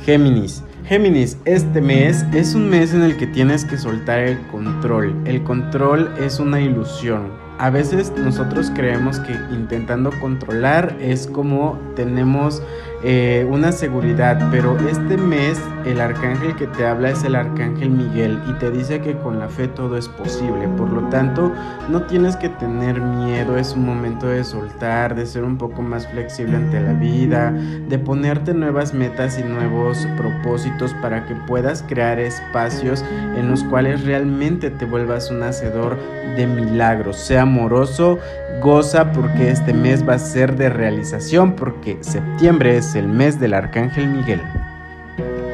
Géminis. 0.04 0.62
Géminis, 0.84 1.38
este 1.46 1.80
mes 1.80 2.26
es 2.34 2.54
un 2.54 2.68
mes 2.68 2.92
en 2.92 3.02
el 3.02 3.16
que 3.16 3.26
tienes 3.26 3.64
que 3.64 3.78
soltar 3.78 4.18
el 4.18 4.38
control. 4.48 5.16
El 5.24 5.42
control 5.42 6.12
es 6.20 6.38
una 6.38 6.60
ilusión. 6.60 7.43
A 7.58 7.70
veces 7.70 8.12
nosotros 8.16 8.70
creemos 8.74 9.20
que 9.20 9.32
intentando 9.54 10.10
controlar 10.20 10.96
es 11.00 11.28
como 11.28 11.78
tenemos 11.94 12.60
eh, 13.06 13.46
una 13.50 13.70
seguridad, 13.70 14.48
pero 14.50 14.78
este 14.88 15.18
mes 15.18 15.60
el 15.84 16.00
arcángel 16.00 16.56
que 16.56 16.66
te 16.66 16.86
habla 16.86 17.10
es 17.10 17.22
el 17.24 17.34
arcángel 17.34 17.90
Miguel 17.90 18.40
y 18.48 18.54
te 18.54 18.70
dice 18.70 19.02
que 19.02 19.14
con 19.18 19.38
la 19.38 19.50
fe 19.50 19.68
todo 19.68 19.98
es 19.98 20.08
posible, 20.08 20.66
por 20.78 20.90
lo 20.90 21.02
tanto 21.10 21.52
no 21.90 22.04
tienes 22.04 22.36
que 22.36 22.48
tener 22.48 23.02
miedo, 23.02 23.58
es 23.58 23.74
un 23.74 23.84
momento 23.84 24.26
de 24.26 24.42
soltar, 24.42 25.14
de 25.14 25.26
ser 25.26 25.44
un 25.44 25.58
poco 25.58 25.82
más 25.82 26.06
flexible 26.06 26.56
ante 26.56 26.80
la 26.80 26.94
vida, 26.94 27.50
de 27.50 27.98
ponerte 27.98 28.54
nuevas 28.54 28.94
metas 28.94 29.38
y 29.38 29.42
nuevos 29.42 30.08
propósitos 30.16 30.94
para 31.02 31.26
que 31.26 31.34
puedas 31.34 31.82
crear 31.82 32.18
espacios 32.18 33.04
en 33.36 33.50
los 33.50 33.62
cuales 33.64 34.04
realmente 34.04 34.70
te 34.70 34.86
vuelvas 34.86 35.30
un 35.30 35.42
hacedor 35.42 35.98
de 36.36 36.46
milagros, 36.46 37.18
sea 37.18 37.42
amoroso, 37.42 38.18
goza 38.60 39.12
porque 39.12 39.50
este 39.50 39.72
mes 39.72 40.08
va 40.08 40.14
a 40.14 40.18
ser 40.18 40.56
de 40.56 40.68
realización, 40.68 41.52
porque 41.52 41.98
septiembre 42.00 42.78
es 42.78 42.93
el 42.94 43.08
mes 43.08 43.38
del 43.40 43.54
Arcángel 43.54 44.08
Miguel. 44.08 44.40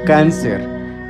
Cáncer, 0.04 0.60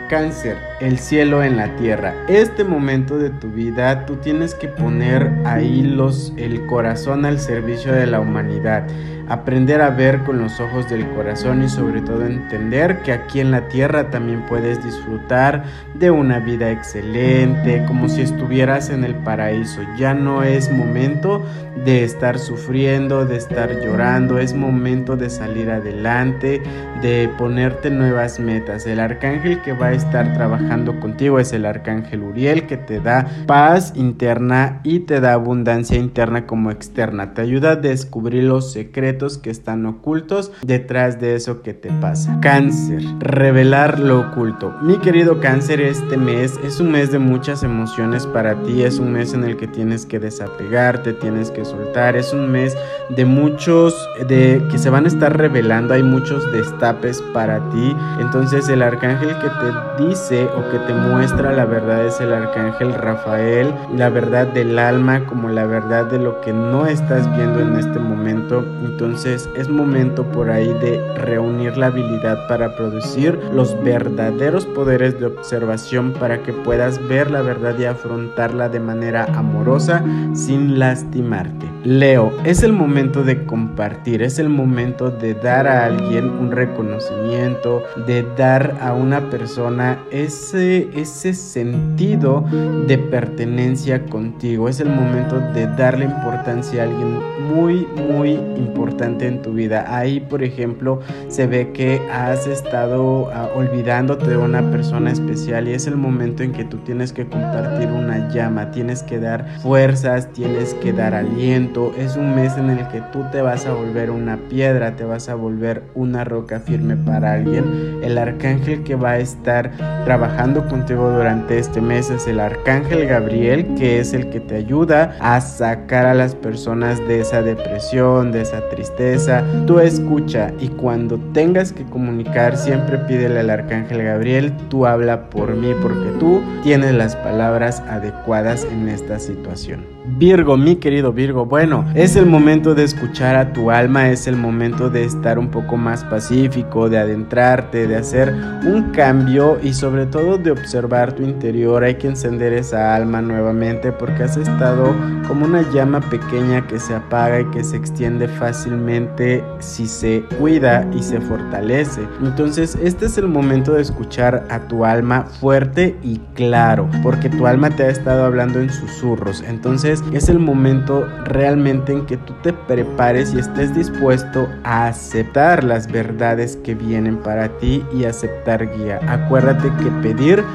cáncer, 0.09 0.57
el 0.81 0.99
cielo 0.99 1.45
en 1.45 1.57
la 1.57 1.77
tierra. 1.77 2.14
Este 2.29 2.64
momento 2.64 3.19
de 3.19 3.31
tu 3.31 3.51
vida 3.51 4.07
tú 4.07 4.16
tienes 4.16 4.55
que 4.55 4.69
poner 4.69 5.31
ahí 5.45 5.83
los, 5.83 6.33
el 6.37 6.64
corazón 6.66 7.25
al 7.25 7.38
servicio 7.38 7.93
de 7.93 8.07
la 8.07 8.21
humanidad 8.21 8.87
aprender 9.31 9.81
a 9.81 9.90
ver 9.90 10.25
con 10.25 10.40
los 10.40 10.59
ojos 10.59 10.90
del 10.90 11.09
corazón 11.11 11.62
y 11.62 11.69
sobre 11.69 12.01
todo 12.01 12.27
entender 12.27 13.01
que 13.03 13.12
aquí 13.12 13.38
en 13.38 13.53
la 13.53 13.69
tierra 13.69 14.11
también 14.11 14.45
puedes 14.47 14.85
disfrutar 14.85 15.62
de 15.95 16.11
una 16.11 16.40
vida 16.40 16.73
excelente, 16.73 17.85
como 17.87 18.09
si 18.09 18.23
estuvieras 18.23 18.90
en 18.90 19.05
el 19.05 19.14
paraíso. 19.14 19.83
Ya 19.97 20.14
no 20.14 20.43
es 20.43 20.73
momento 20.73 21.47
de 21.85 22.03
estar 22.03 22.40
sufriendo, 22.40 23.25
de 23.25 23.37
estar 23.37 23.81
llorando, 23.81 24.40
es 24.40 24.53
momento 24.53 25.16
de 25.16 25.31
salir 25.31 25.71
adelante, 25.71 26.61
de 27.01 27.31
ponerte 27.38 27.88
nuevas 27.88 28.40
metas. 28.40 28.85
El 28.85 28.99
arcángel 28.99 29.62
que 29.62 29.73
va 29.73 29.87
a 29.87 29.93
estar 29.93 30.35
trabajando 30.35 30.69
contigo 31.00 31.38
es 31.38 31.52
el 31.52 31.66
arcángel 31.66 32.22
Uriel 32.22 32.66
que 32.66 32.76
te 32.76 33.00
da 33.00 33.26
paz 33.46 33.92
interna 33.96 34.80
y 34.85 35.00
te 35.00 35.20
da 35.20 35.33
abundancia 35.33 35.96
interna 35.96 36.46
como 36.46 36.70
externa. 36.70 37.35
Te 37.35 37.42
ayuda 37.42 37.72
a 37.72 37.76
descubrir 37.76 38.44
los 38.44 38.72
secretos 38.72 39.37
que 39.37 39.50
están 39.50 39.85
ocultos 39.87 40.52
detrás 40.62 41.20
de 41.20 41.35
eso 41.35 41.62
que 41.62 41.74
te 41.74 41.90
pasa. 42.00 42.38
Cáncer, 42.40 43.02
revelar 43.18 43.98
lo 43.98 44.20
oculto. 44.20 44.74
Mi 44.83 44.98
querido 44.98 45.40
cáncer, 45.40 45.80
este 45.80 46.16
mes 46.16 46.59
es 46.64 46.78
un 46.80 46.92
mes 46.92 47.11
de 47.11 47.18
muchas 47.18 47.62
emociones 47.62 48.26
para 48.26 48.54
ti, 48.62 48.83
es 48.83 48.98
un 48.98 49.12
mes 49.12 49.35
en 49.35 49.44
el 49.44 49.56
que 49.56 49.66
tienes 49.66 50.06
que 50.06 50.20
desapegarte, 50.20 51.12
tienes 51.14 51.50
que 51.50 51.64
soltar, 51.64 52.16
es 52.16 52.33
un 52.33 52.50
mes 52.50 52.76
de 53.09 53.24
muchos, 53.24 53.94
de 54.28 54.62
que 54.70 54.78
se 54.78 54.90
van 54.90 55.04
a 55.04 55.09
estar 55.09 55.37
revelando, 55.37 55.94
hay 55.94 56.02
muchos 56.02 56.50
destapes 56.52 57.20
para 57.35 57.59
ti. 57.70 57.96
Entonces 58.20 58.68
el 58.68 58.83
arcángel 58.83 59.37
que 59.38 59.48
te 59.48 60.04
dice 60.04 60.48
o 60.61 60.70
que 60.70 60.79
te 60.81 60.92
muestra 60.92 61.53
la 61.53 61.64
verdad 61.64 62.07
es 62.07 62.20
el 62.20 62.33
arcángel 62.33 62.92
Rafael, 62.92 63.75
la 63.96 64.09
verdad 64.11 64.46
del 64.46 64.79
alma 64.79 65.25
como 65.27 65.49
la 65.49 65.64
verdad 65.64 66.07
de 66.07 66.18
lo 66.18 66.40
que 66.40 66.53
no 66.53 66.87
estás 66.87 67.31
viendo 67.37 67.61
en 67.61 67.77
este 67.77 67.99
momento. 67.99 68.64
Entonces 68.85 69.49
es 69.57 69.68
momento 69.68 70.25
por 70.25 70.51
ahí 70.51 70.73
de 70.75 71.01
reunir 71.16 71.77
la 71.77 71.87
habilidad 71.87 72.46
para 72.49 72.77
producir 72.77 73.38
los 73.53 73.81
verdaderos 73.83 74.66
poderes 74.66 75.18
de 75.18 75.27
observación 75.27 76.12
para 76.12 76.42
que 76.42 76.53
puedas 76.53 77.07
ver 77.09 77.31
la 77.31 77.42
verdad 77.42 77.79
y 77.79 77.85
afrontarla 77.85 78.68
de 78.68 78.81
manera 78.81 79.25
amorosa 79.35 80.05
sin 80.35 80.79
lastimarte. 80.79 81.70
Leo, 81.85 82.31
es 82.44 82.62
el 82.62 82.75
momento 82.75 83.23
de 83.23 83.46
compartir, 83.46 84.23
es 84.23 84.38
el 84.38 84.51
momento 84.51 85.11
de 85.11 85.33
dar 85.33 85.66
a 85.66 85.87
alguien 85.87 86.29
un 86.29 86.51
reconocimiento, 86.51 87.83
de 88.07 88.27
dar 88.37 88.77
a 88.83 88.92
una 88.92 89.31
persona 89.31 89.99
ese, 90.11 90.50
ese 90.55 91.35
sentido 91.35 92.45
de 92.87 92.99
pertenencia 92.99 94.05
contigo. 94.07 94.69
Es 94.69 94.81
el 94.81 94.89
momento 94.89 95.39
de 95.39 95.67
darle 95.67 96.05
importancia 96.05 96.83
a 96.83 96.85
alguien 96.85 97.19
muy, 97.55 97.87
muy 98.09 98.33
importante 98.33 99.27
en 99.27 99.43
tu 99.43 99.53
vida. 99.53 99.85
Ahí, 99.89 100.21
por 100.21 100.43
ejemplo, 100.43 101.01
se 101.29 101.47
ve 101.47 101.73
que 101.73 102.01
has 102.13 102.47
estado 102.47 103.31
ah, 103.33 103.49
olvidándote 103.55 104.29
de 104.29 104.37
una 104.37 104.71
persona 104.71 105.11
especial 105.11 105.69
y 105.69 105.73
es 105.73 105.87
el 105.87 105.97
momento 105.97 106.43
en 106.43 106.53
que 106.53 106.65
tú 106.65 106.79
tienes 106.79 107.13
que 107.13 107.27
compartir 107.27 107.89
una 107.89 108.29
llama, 108.29 108.71
tienes 108.71 109.03
que 109.03 109.19
dar 109.19 109.61
fuerzas, 109.61 110.33
tienes 110.33 110.75
que 110.75 110.93
dar 110.93 111.15
aliento 111.15 111.61
es 111.99 112.17
un 112.17 112.35
mes 112.35 112.57
en 112.57 112.71
el 112.71 112.89
que 112.89 113.01
tú 113.13 113.25
te 113.33 113.43
vas 113.43 113.67
a 113.67 113.73
volver 113.73 114.11
una 114.11 114.37
piedra, 114.49 114.97
te 114.97 115.05
vas 115.05 115.29
a 115.29 115.35
volver 115.35 115.83
una 115.95 116.25
roca 116.25 116.61
firme 116.61 116.97
para 116.97 117.35
alguien. 117.35 118.01
El 118.03 118.19
arcángel 118.19 118.83
que 118.83 118.95
va 118.95 119.13
a 119.13 119.19
estar 119.19 119.71
trabajando 120.05 120.30
contigo 120.69 121.11
durante 121.11 121.59
este 121.59 121.81
mes 121.81 122.11
es 122.11 122.27
el 122.27 122.40
arcángel 122.40 123.07
Gabriel, 123.07 123.75
que 123.77 124.01
es 124.01 124.12
el 124.12 124.31
que 124.31 124.40
te 124.40 124.57
ayuda 124.57 125.16
a 125.21 125.40
sacar 125.40 126.07
a 126.07 126.14
las 126.14 126.35
personas 126.35 126.99
de 127.07 127.21
esa 127.21 127.43
depresión, 127.43 128.33
de 128.33 128.43
esa 128.43 128.69
tristeza. 128.69 129.45
Tú 129.66 129.79
escucha 129.79 130.53
y 130.61 130.69
cuando 130.69 131.19
tengas 131.33 131.73
que 131.73 131.85
comunicar, 131.85 132.57
siempre 132.57 132.99
pídele 132.99 133.40
al 133.40 133.51
arcángel 133.51 134.03
Gabriel, 134.03 134.53
tú 134.69 134.87
habla 134.87 135.31
por 135.31 135.55
mí 135.55 135.73
porque 135.81 136.11
tú 136.19 136.40
tienes 136.62 136.95
las 136.95 137.16
palabras 137.16 137.81
adecuadas 137.88 138.66
en 138.71 138.88
esta 138.88 139.19
situación. 139.19 139.85
Virgo, 140.19 140.57
mi 140.57 140.77
querido 140.77 141.12
Virgo, 141.12 141.45
bueno, 141.47 141.85
es 141.95 142.16
el 142.16 142.27
momento 142.27 142.75
de 142.75 142.85
escuchar 142.85 143.37
a 143.37 143.53
tu 143.53 143.71
alma, 143.71 144.11
es 144.11 144.27
el 144.27 144.37
momento 144.37 144.90
de 144.90 145.05
estar 145.05 145.38
un 145.38 145.49
poco 145.49 145.77
más 145.77 146.05
pacífico, 146.05 146.88
de 146.88 146.99
adentrarte, 146.99 147.87
de 147.87 147.97
hacer 147.97 148.35
un 148.64 148.90
cambio 148.93 149.59
y 149.62 149.73
sobre 149.73 150.07
todo 150.07 150.19
de 150.20 150.50
observar 150.50 151.12
tu 151.14 151.22
interior. 151.22 151.83
Hay 151.83 151.94
que 151.94 152.06
encender 152.06 152.52
esa 152.52 152.94
alma 152.94 153.22
nuevamente 153.22 153.90
porque 153.90 154.24
has 154.24 154.37
estado 154.37 154.94
como 155.26 155.46
una 155.46 155.62
llama 155.70 156.00
pequeña 156.00 156.66
que 156.66 156.78
se 156.78 156.94
apaga 156.94 157.40
y 157.40 157.44
que 157.46 157.64
se 157.64 157.76
extiende 157.76 158.28
fácilmente 158.28 159.42
si 159.61 159.87
se 159.87 160.22
cuida 160.38 160.87
y 160.92 161.02
se 161.02 161.20
fortalece. 161.20 162.02
Entonces, 162.22 162.76
este 162.83 163.06
es 163.06 163.16
el 163.16 163.28
momento 163.28 163.72
de 163.72 163.83
escuchar 163.83 164.44
a 164.50 164.61
tu 164.68 164.85
alma 164.85 165.24
fuerte 165.24 165.96
y 166.02 166.18
claro, 166.35 166.88
porque 167.02 167.30
tu 167.30 167.46
alma 167.46 167.70
te 167.70 167.85
ha 167.85 167.88
estado 167.88 168.24
hablando 168.24 168.61
en 168.61 168.70
susurros. 168.70 169.42
Entonces, 169.46 170.04
es 170.12 170.28
el 170.28 170.38
momento 170.38 171.06
realmente 171.24 171.92
en 171.92 172.04
que 172.06 172.18
tú 172.18 172.35
te 172.42 172.52
prepares 172.52 173.33
y 173.33 173.38
estés 173.38 173.74
dispuesto 173.74 174.48
a 174.64 174.88
aceptar 174.88 175.64
las 175.64 175.90
verdades 175.90 176.56
que 176.56 176.74
vienen 176.74 177.16
para 177.16 177.48
ti 177.59 177.83
y 177.94 178.04
aceptar 178.04 178.68
guía. 178.76 179.00
Acuérdate 179.09 179.70
que 179.83 179.90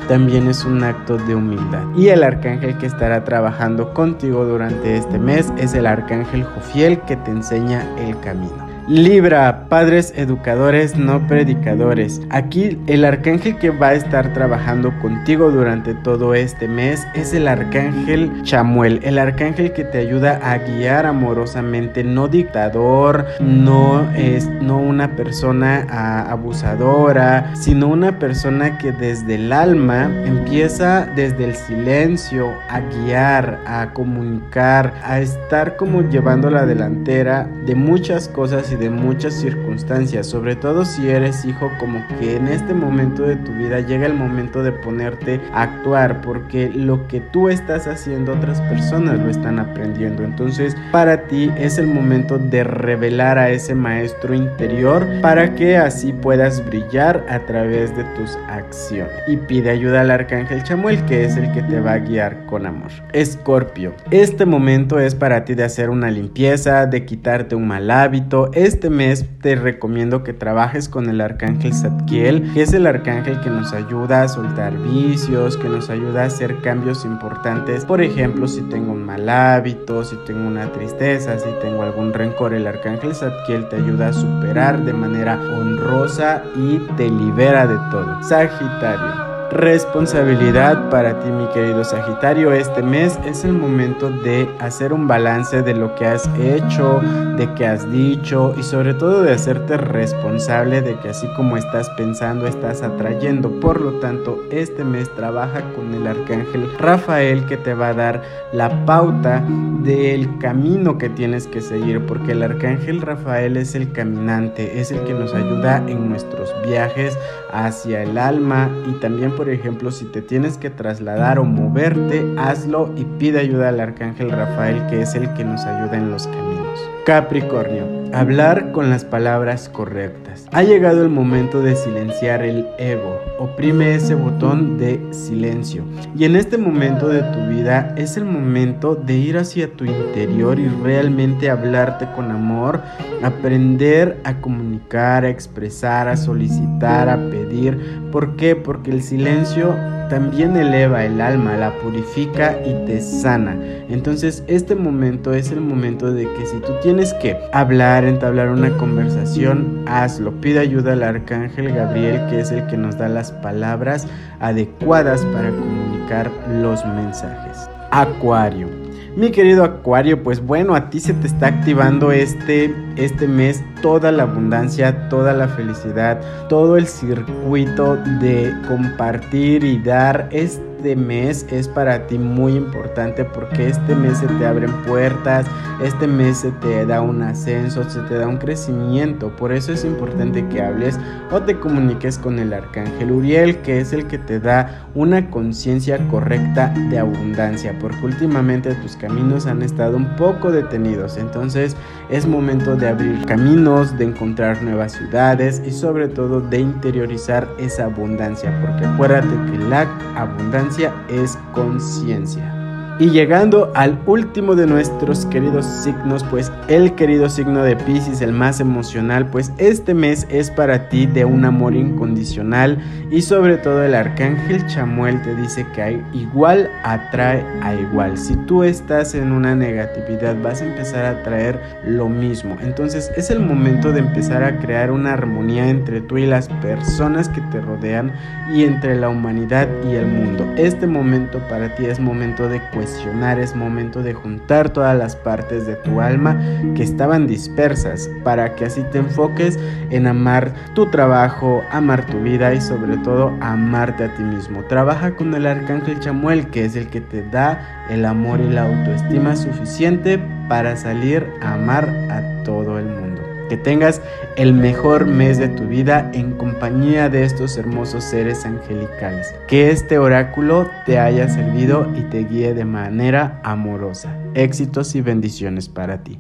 también 0.08 0.48
es 0.48 0.66
un 0.66 0.84
acto 0.84 1.18
de 1.18 1.36
humildad. 1.36 1.84
Y 1.96 2.10
el 2.10 2.24
arcángel 2.24 2.78
que 2.78 2.86
estará 2.86 3.24
trabajando 3.24 3.94
contigo 3.94 4.46
durante 4.46 4.98
este 4.98 5.18
mes 5.18 5.52
es 5.58 5.74
el 5.74 5.88
arcángel 5.88 6.44
Jofiel 6.44 7.00
que 7.02 7.16
te 7.16 7.32
enseña 7.32 7.84
el 7.98 8.20
camino. 8.20 8.75
Libra, 8.88 9.68
padres 9.68 10.14
educadores, 10.16 10.96
no 10.96 11.26
predicadores. 11.26 12.22
Aquí 12.30 12.78
el 12.86 13.04
arcángel 13.04 13.58
que 13.58 13.72
va 13.72 13.88
a 13.88 13.94
estar 13.96 14.32
trabajando 14.34 14.94
contigo 15.02 15.50
durante 15.50 15.96
todo 15.96 16.36
este 16.36 16.68
mes 16.68 17.08
es 17.16 17.34
el 17.34 17.48
arcángel 17.48 18.44
Chamuel, 18.44 19.00
el 19.02 19.18
arcángel 19.18 19.74
que 19.74 19.86
te 19.86 19.98
ayuda 19.98 20.40
a 20.44 20.60
guiar 20.60 21.08
amorosamente, 21.08 22.04
no 22.04 22.28
dictador, 22.28 23.26
no 23.40 24.08
es 24.14 24.48
no 24.62 24.78
una 24.78 25.16
persona 25.16 25.88
ah, 25.90 26.28
abusadora, 26.30 27.56
sino 27.56 27.88
una 27.88 28.20
persona 28.20 28.78
que 28.78 28.92
desde 28.92 29.36
el 29.36 29.52
alma 29.52 30.12
empieza 30.26 31.08
desde 31.16 31.46
el 31.46 31.56
silencio 31.56 32.54
a 32.70 32.82
guiar, 32.82 33.60
a 33.66 33.94
comunicar, 33.94 34.94
a 35.04 35.22
estar 35.22 35.76
como 35.76 36.08
llevando 36.08 36.52
la 36.52 36.68
delantera 36.68 37.48
de 37.66 37.74
muchas 37.74 38.28
cosas 38.28 38.75
de 38.78 38.90
muchas 38.90 39.34
circunstancias, 39.34 40.28
sobre 40.28 40.56
todo 40.56 40.86
si 40.86 41.10
eres 41.10 41.46
hijo, 41.46 41.72
como 41.80 42.06
que 42.20 42.36
en 42.36 42.48
este 42.48 42.74
momento 42.74 43.24
de 43.24 43.36
tu 43.36 43.52
vida 43.54 43.80
llega 43.80 44.06
el 44.06 44.14
momento 44.14 44.64
de 44.64 44.72
ponerte 44.72 45.40
a 45.54 45.64
actuar, 45.64 46.22
porque 46.22 46.70
lo 46.70 47.08
que 47.08 47.22
tú 47.22 47.50
estás 47.50 47.88
haciendo 47.88 48.34
otras 48.34 48.62
personas 48.62 49.20
lo 49.20 49.30
están 49.30 49.60
aprendiendo. 49.60 50.24
Entonces, 50.24 50.76
para 50.92 51.28
ti 51.28 51.52
es 51.58 51.78
el 51.78 51.88
momento 51.88 52.38
de 52.38 52.64
revelar 52.64 53.38
a 53.38 53.50
ese 53.50 53.76
maestro 53.76 54.34
interior 54.34 55.06
para 55.22 55.56
que 55.56 55.78
así 55.78 56.14
puedas 56.14 56.66
brillar 56.66 57.26
a 57.30 57.40
través 57.40 57.96
de 57.96 58.04
tus 58.16 58.38
acciones. 58.48 59.14
Y 59.28 59.38
pide 59.38 59.70
ayuda 59.70 60.02
al 60.02 60.12
arcángel 60.12 60.64
Chamuel, 60.64 61.04
que 61.06 61.26
es 61.26 61.38
el 61.38 61.52
que 61.52 61.62
te 61.64 61.80
va 61.80 61.94
a 61.94 62.00
guiar 62.00 62.46
con 62.46 62.66
amor. 62.66 62.92
Escorpio, 63.14 63.94
este 64.12 64.46
momento 64.46 65.00
es 65.00 65.16
para 65.16 65.46
ti 65.46 65.56
de 65.56 65.64
hacer 65.64 65.90
una 65.90 66.12
limpieza, 66.12 66.86
de 66.86 67.06
quitarte 67.06 67.56
un 67.56 67.68
mal 67.68 67.90
hábito, 67.92 68.52
este 68.66 68.90
mes 68.90 69.26
te 69.42 69.56
recomiendo 69.56 70.24
que 70.24 70.34
trabajes 70.34 70.90
con 70.90 71.10
el 71.10 71.22
arcángel 71.22 71.74
Zadkiel, 71.74 72.54
que 72.54 72.62
es 72.64 72.74
el 72.74 72.88
arcángel 72.88 73.40
que 73.42 73.50
nos 73.50 73.74
ayuda 73.74 74.24
a 74.24 74.28
soltar 74.28 74.78
vicios, 74.78 75.58
que 75.58 75.70
nos 75.70 75.90
ayuda 75.90 76.24
a 76.24 76.26
hacer 76.26 76.62
cambios 76.62 77.06
importantes. 77.06 77.86
Por 77.86 78.02
ejemplo, 78.02 78.48
si 78.48 78.62
tengo 78.64 78.94
un 78.94 79.06
mal 79.06 79.30
hábito, 79.30 80.04
si 80.04 80.16
tengo 80.26 80.48
una 80.48 80.72
tristeza, 80.72 81.40
si 81.40 81.50
tengo 81.62 81.84
algún 81.84 82.14
rencor, 82.14 82.54
el 82.54 82.68
arcángel 82.68 83.16
Zadkiel 83.16 83.70
te 83.70 83.78
ayuda 83.78 84.10
a 84.10 84.14
superar 84.14 84.84
de 84.84 84.94
manera 84.94 85.40
honrosa 85.42 86.44
y 86.56 86.80
te 86.98 87.10
libera 87.10 87.68
de 87.68 87.78
todo. 87.92 88.22
Sagitario. 88.24 89.25
Responsabilidad 89.56 90.90
para 90.90 91.18
ti, 91.22 91.30
mi 91.30 91.48
querido 91.48 91.86
Sagitario. 91.86 92.52
Este 92.52 92.84
mes 92.84 93.18
es 93.26 93.46
el 93.46 93.54
momento 93.54 94.10
de 94.10 94.50
hacer 94.60 94.92
un 94.92 95.08
balance 95.08 95.62
de 95.62 95.74
lo 95.74 95.96
que 95.96 96.06
has 96.06 96.30
hecho, 96.38 97.00
de 97.38 97.50
que 97.54 97.66
has 97.66 97.90
dicho 97.90 98.54
y 98.58 98.64
sobre 98.64 98.94
todo 98.94 99.22
de 99.22 99.32
hacerte 99.32 99.78
responsable 99.78 100.82
de 100.82 101.00
que 101.00 101.08
así 101.08 101.26
como 101.38 101.56
estás 101.56 101.90
pensando, 101.92 102.48
estás 102.48 102.82
atrayendo. 102.82 103.50
Por 103.62 103.80
lo 103.80 103.94
tanto, 103.94 104.44
este 104.52 104.84
mes 104.84 105.10
trabaja 105.16 105.62
con 105.74 105.94
el 105.94 106.06
arcángel 106.06 106.70
Rafael 106.78 107.46
que 107.46 107.56
te 107.56 107.74
va 107.74 107.90
a 107.90 107.94
dar 107.94 108.24
la 108.52 108.86
pauta 108.86 109.42
del 109.84 110.38
camino 110.40 110.98
que 110.98 111.08
tienes 111.08 111.48
que 111.48 111.62
seguir, 111.62 112.06
porque 112.06 112.34
el 112.34 112.44
arcángel 112.44 113.02
Rafael 113.02 113.56
es 113.56 113.74
el 113.74 113.94
caminante, 113.94 114.82
es 114.82 114.92
el 114.92 115.00
que 115.06 115.14
nos 115.14 115.34
ayuda 115.34 115.82
en 115.88 116.10
nuestros 116.10 116.54
viajes 116.68 117.18
hacia 117.54 118.04
el 118.04 118.18
alma 118.18 118.70
y 118.90 119.00
también 119.00 119.32
por 119.32 119.45
ejemplo, 119.50 119.92
si 119.92 120.06
te 120.06 120.22
tienes 120.22 120.58
que 120.58 120.70
trasladar 120.70 121.40
o 121.40 121.44
moverte, 121.44 122.24
hazlo 122.38 122.94
y 122.96 123.06
pide 123.18 123.40
ayuda 123.40 123.70
al 123.70 123.80
arcángel 123.80 124.32
Rafael, 124.32 124.86
que 124.88 125.02
es 125.02 125.16
el 125.16 125.34
que 125.34 125.44
nos 125.44 125.66
ayuda 125.66 125.98
en 125.98 126.12
los 126.12 126.28
caminos. 126.28 126.80
Capricornio, 127.06 128.05
hablar 128.14 128.72
con 128.72 128.90
las 128.90 129.06
palabras 129.06 129.70
correctas. 129.70 130.46
Ha 130.52 130.64
llegado 130.64 131.04
el 131.04 131.10
momento 131.10 131.62
de 131.62 131.76
silenciar 131.76 132.44
el 132.44 132.68
ego. 132.78 133.20
Oprime 133.40 133.96
ese 133.96 134.16
botón 134.16 134.78
de 134.78 135.02
silencio. 135.12 135.84
Y 136.18 136.26
en 136.26 136.36
este 136.36 136.58
momento 136.58 137.08
de 137.08 137.22
tu 137.24 137.40
vida 137.48 137.94
es 137.98 138.18
el 138.18 138.26
momento 138.26 138.96
de 138.96 139.18
ir 139.18 139.38
hacia 139.38 139.72
tu 139.72 139.86
interior 139.86 140.60
y 140.60 140.68
realmente 140.68 141.50
hablarte 141.50 142.08
con 142.16 142.32
amor, 142.32 142.82
aprender 143.24 144.20
a 144.24 144.40
comunicar, 144.40 145.26
a 145.26 145.30
expresar, 145.30 146.08
a 146.08 146.18
solicitar, 146.18 147.10
a 147.10 147.18
pedir. 147.30 148.02
¿Por 148.12 148.36
qué? 148.36 148.56
Porque 148.56 148.92
el 148.92 149.02
silencio 149.02 149.76
también 150.10 150.56
eleva 150.56 151.04
el 151.04 151.20
alma, 151.22 151.58
la 151.58 151.74
purifica 151.80 152.58
y 152.66 152.86
te 152.86 153.02
sana. 153.02 153.58
Entonces 153.90 154.44
este 154.48 154.76
momento 154.76 155.34
es 155.34 155.52
el 155.52 155.62
momento 155.62 156.12
de 156.12 156.24
que 156.24 156.46
si 156.46 156.58
tú 156.58 156.74
tienes 156.82 157.14
que 157.16 157.38
hablar, 157.52 157.95
entablar 158.04 158.50
una 158.50 158.76
conversación, 158.78 159.84
hazlo. 159.88 160.32
Pide 160.42 160.60
ayuda 160.60 160.94
al 160.94 161.04
arcángel 161.04 161.74
Gabriel, 161.74 162.22
que 162.30 162.42
es 162.42 162.52
el 162.52 162.66
que 162.68 162.78
nos 162.78 162.98
da 162.98 163.08
las 163.08 163.32
palabras 163.32 164.08
adecuadas 164.40 165.24
para 165.28 165.50
comunicar 165.50 166.32
los 166.62 166.86
mensajes. 166.86 167.70
Acuario. 167.92 168.68
Mi 169.16 169.32
querido 169.32 169.64
Acuario, 169.64 170.22
pues 170.22 170.46
bueno, 170.46 170.76
a 170.76 170.90
ti 170.90 171.00
se 171.00 171.14
te 171.14 171.28
está 171.28 171.48
activando 171.48 172.12
este, 172.12 172.76
este 172.98 173.30
mes 173.30 173.64
toda 173.82 174.12
la 174.12 174.24
abundancia, 174.24 175.08
toda 175.08 175.32
la 175.32 175.48
felicidad, 175.48 176.20
todo 176.50 176.76
el 176.76 176.86
circuito 176.86 177.96
de 178.20 178.54
compartir 178.68 179.64
y 179.64 179.80
dar 179.80 180.28
este 180.32 180.75
este 180.78 180.96
mes 180.96 181.46
es 181.52 181.68
para 181.68 182.06
ti 182.06 182.18
muy 182.18 182.54
importante 182.54 183.24
porque 183.24 183.68
este 183.68 183.96
mes 183.96 184.18
se 184.18 184.28
te 184.28 184.46
abren 184.46 184.72
puertas, 184.84 185.46
este 185.82 186.06
mes 186.06 186.40
se 186.40 186.52
te 186.52 186.86
da 186.86 187.02
un 187.02 187.22
ascenso, 187.22 187.90
se 187.90 188.02
te 188.02 188.16
da 188.16 188.28
un 188.28 188.38
crecimiento. 188.38 189.30
Por 189.36 189.54
eso 189.54 189.72
es 189.72 189.86
importante 189.86 190.46
que 190.50 190.62
hables 190.62 191.00
o 191.32 191.42
te 191.42 191.58
comuniques 191.60 192.18
con 192.18 192.40
el 192.40 192.54
arcángel 192.54 193.12
Uriel, 193.12 193.58
que 193.60 193.80
es 193.80 193.94
el 193.94 194.06
que 194.08 194.18
te 194.18 194.40
da 194.40 194.86
una 194.94 195.30
conciencia 195.30 195.98
correcta 196.10 196.74
de 196.90 197.00
abundancia, 197.00 197.78
porque 197.80 198.06
últimamente 198.06 198.76
tus 198.76 198.96
caminos 198.98 199.46
han 199.48 199.62
estado 199.62 199.96
un 199.96 200.16
poco 200.18 200.52
detenidos. 200.52 201.18
Entonces 201.18 201.76
es 202.10 202.28
momento 202.28 202.76
de 202.76 202.90
abrir 202.90 203.26
caminos, 203.26 203.98
de 203.98 204.06
encontrar 204.06 204.62
nuevas 204.62 204.92
ciudades 204.92 205.62
y 205.66 205.72
sobre 205.72 206.10
todo 206.10 206.42
de 206.42 206.60
interiorizar 206.60 207.48
esa 207.58 207.86
abundancia, 207.86 208.54
porque 208.62 208.86
acuérdate 208.86 209.52
que 209.52 209.58
la 209.58 209.88
abundancia 210.16 210.66
es 211.10 211.38
conciencia. 211.54 212.55
Y 212.98 213.10
llegando 213.10 213.74
al 213.76 214.00
último 214.06 214.56
de 214.56 214.68
nuestros 214.68 215.26
queridos 215.26 215.66
signos, 215.66 216.24
pues 216.24 216.50
el 216.70 216.96
querido 216.96 217.30
signo 217.30 217.62
de 217.62 217.76
Pisces, 217.76 218.22
el 218.22 218.32
más 218.32 218.62
emocional, 218.62 219.28
pues 219.28 219.52
este 219.58 219.94
mes 219.94 220.26
es 220.30 220.50
para 220.50 220.88
ti 220.88 221.06
de 221.06 221.26
un 221.26 221.44
amor 221.44 221.76
incondicional 221.76 222.80
y 223.12 223.22
sobre 223.22 223.58
todo 223.58 223.84
el 223.84 223.96
arcángel 223.96 224.66
Chamuel 224.68 225.22
te 225.24 225.36
dice 225.36 225.66
que 225.76 226.02
igual 226.14 226.72
atrae 226.86 227.44
a 227.62 227.76
igual. 227.76 228.18
Si 228.18 228.34
tú 228.46 228.64
estás 228.64 229.14
en 229.14 229.34
una 229.34 229.56
negatividad 229.56 230.42
vas 230.42 230.62
a 230.62 230.66
empezar 230.66 231.04
a 231.04 231.10
atraer 231.20 231.60
lo 231.86 232.08
mismo. 232.08 232.58
Entonces 232.62 233.12
es 233.18 233.30
el 233.30 233.42
momento 233.42 233.92
de 233.92 234.00
empezar 234.00 234.42
a 234.42 234.58
crear 234.60 234.90
una 234.90 235.12
armonía 235.12 235.68
entre 235.68 236.00
tú 236.00 236.18
y 236.18 236.26
las 236.26 236.48
personas 236.62 237.28
que 237.28 237.42
te 237.42 237.60
rodean 237.60 238.14
y 238.54 238.64
entre 238.64 238.96
la 238.96 239.10
humanidad 239.10 239.68
y 239.86 239.96
el 239.96 240.08
mundo. 240.08 240.50
Este 240.56 240.88
momento 240.88 241.40
para 241.50 241.76
ti 241.76 241.88
es 241.88 242.00
momento 242.00 242.48
de 242.48 242.62
es 242.86 243.56
momento 243.56 244.04
de 244.04 244.14
juntar 244.14 244.70
todas 244.70 244.98
las 244.98 245.16
partes 245.16 245.66
de 245.66 245.76
tu 245.76 246.02
alma 246.02 246.40
que 246.76 246.84
estaban 246.84 247.28
dispersas 247.28 248.10
para 248.24 248.56
que 248.56 248.66
así 248.66 248.84
te 248.92 249.00
enfoques 249.00 249.60
en 249.90 250.08
amar 250.08 250.54
tu 250.74 250.86
trabajo, 250.88 251.64
amar 251.72 252.06
tu 252.06 252.20
vida 252.20 252.54
y 252.54 252.62
sobre 252.62 252.98
todo 252.98 253.34
amarte 253.42 254.06
a 254.06 254.14
ti 254.14 254.24
mismo. 254.24 254.64
Trabaja 254.66 255.16
con 255.16 255.34
el 255.34 255.46
arcángel 255.46 256.00
Chamuel 256.00 256.48
que 256.48 256.66
es 256.66 256.76
el 256.76 256.88
que 256.88 257.02
te 257.02 257.24
da 257.30 257.88
el 257.90 258.06
amor 258.06 258.40
y 258.40 258.50
la 258.50 258.64
autoestima 258.64 259.36
suficiente 259.36 260.20
para 260.48 260.76
salir 260.76 261.26
a 261.42 261.54
amar 261.56 261.90
a 262.10 262.44
todo 262.44 262.78
el 262.78 262.86
mundo. 262.86 263.05
Que 263.50 263.58
tengas 263.58 264.02
el 264.36 264.54
mejor 264.54 265.06
mes 265.06 265.38
de 265.38 265.48
tu 265.50 265.64
vida 265.68 266.10
en 266.14 266.32
compañía 266.34 267.10
de 267.10 267.24
estos 267.24 267.58
hermosos 267.58 268.04
seres 268.04 268.46
angelicales. 268.46 269.34
Que 269.48 269.72
este 269.72 269.98
oráculo 269.98 270.70
te 270.86 271.00
haya 271.00 271.30
servido 271.30 271.92
y 271.96 272.02
te 272.04 272.24
guíe 272.24 272.54
de 272.54 272.66
manera 272.66 273.40
amorosa. 273.44 274.18
Éxitos 274.34 274.96
y 274.96 275.02
bendiciones 275.02 275.70
para 275.70 276.04
ti. 276.04 276.20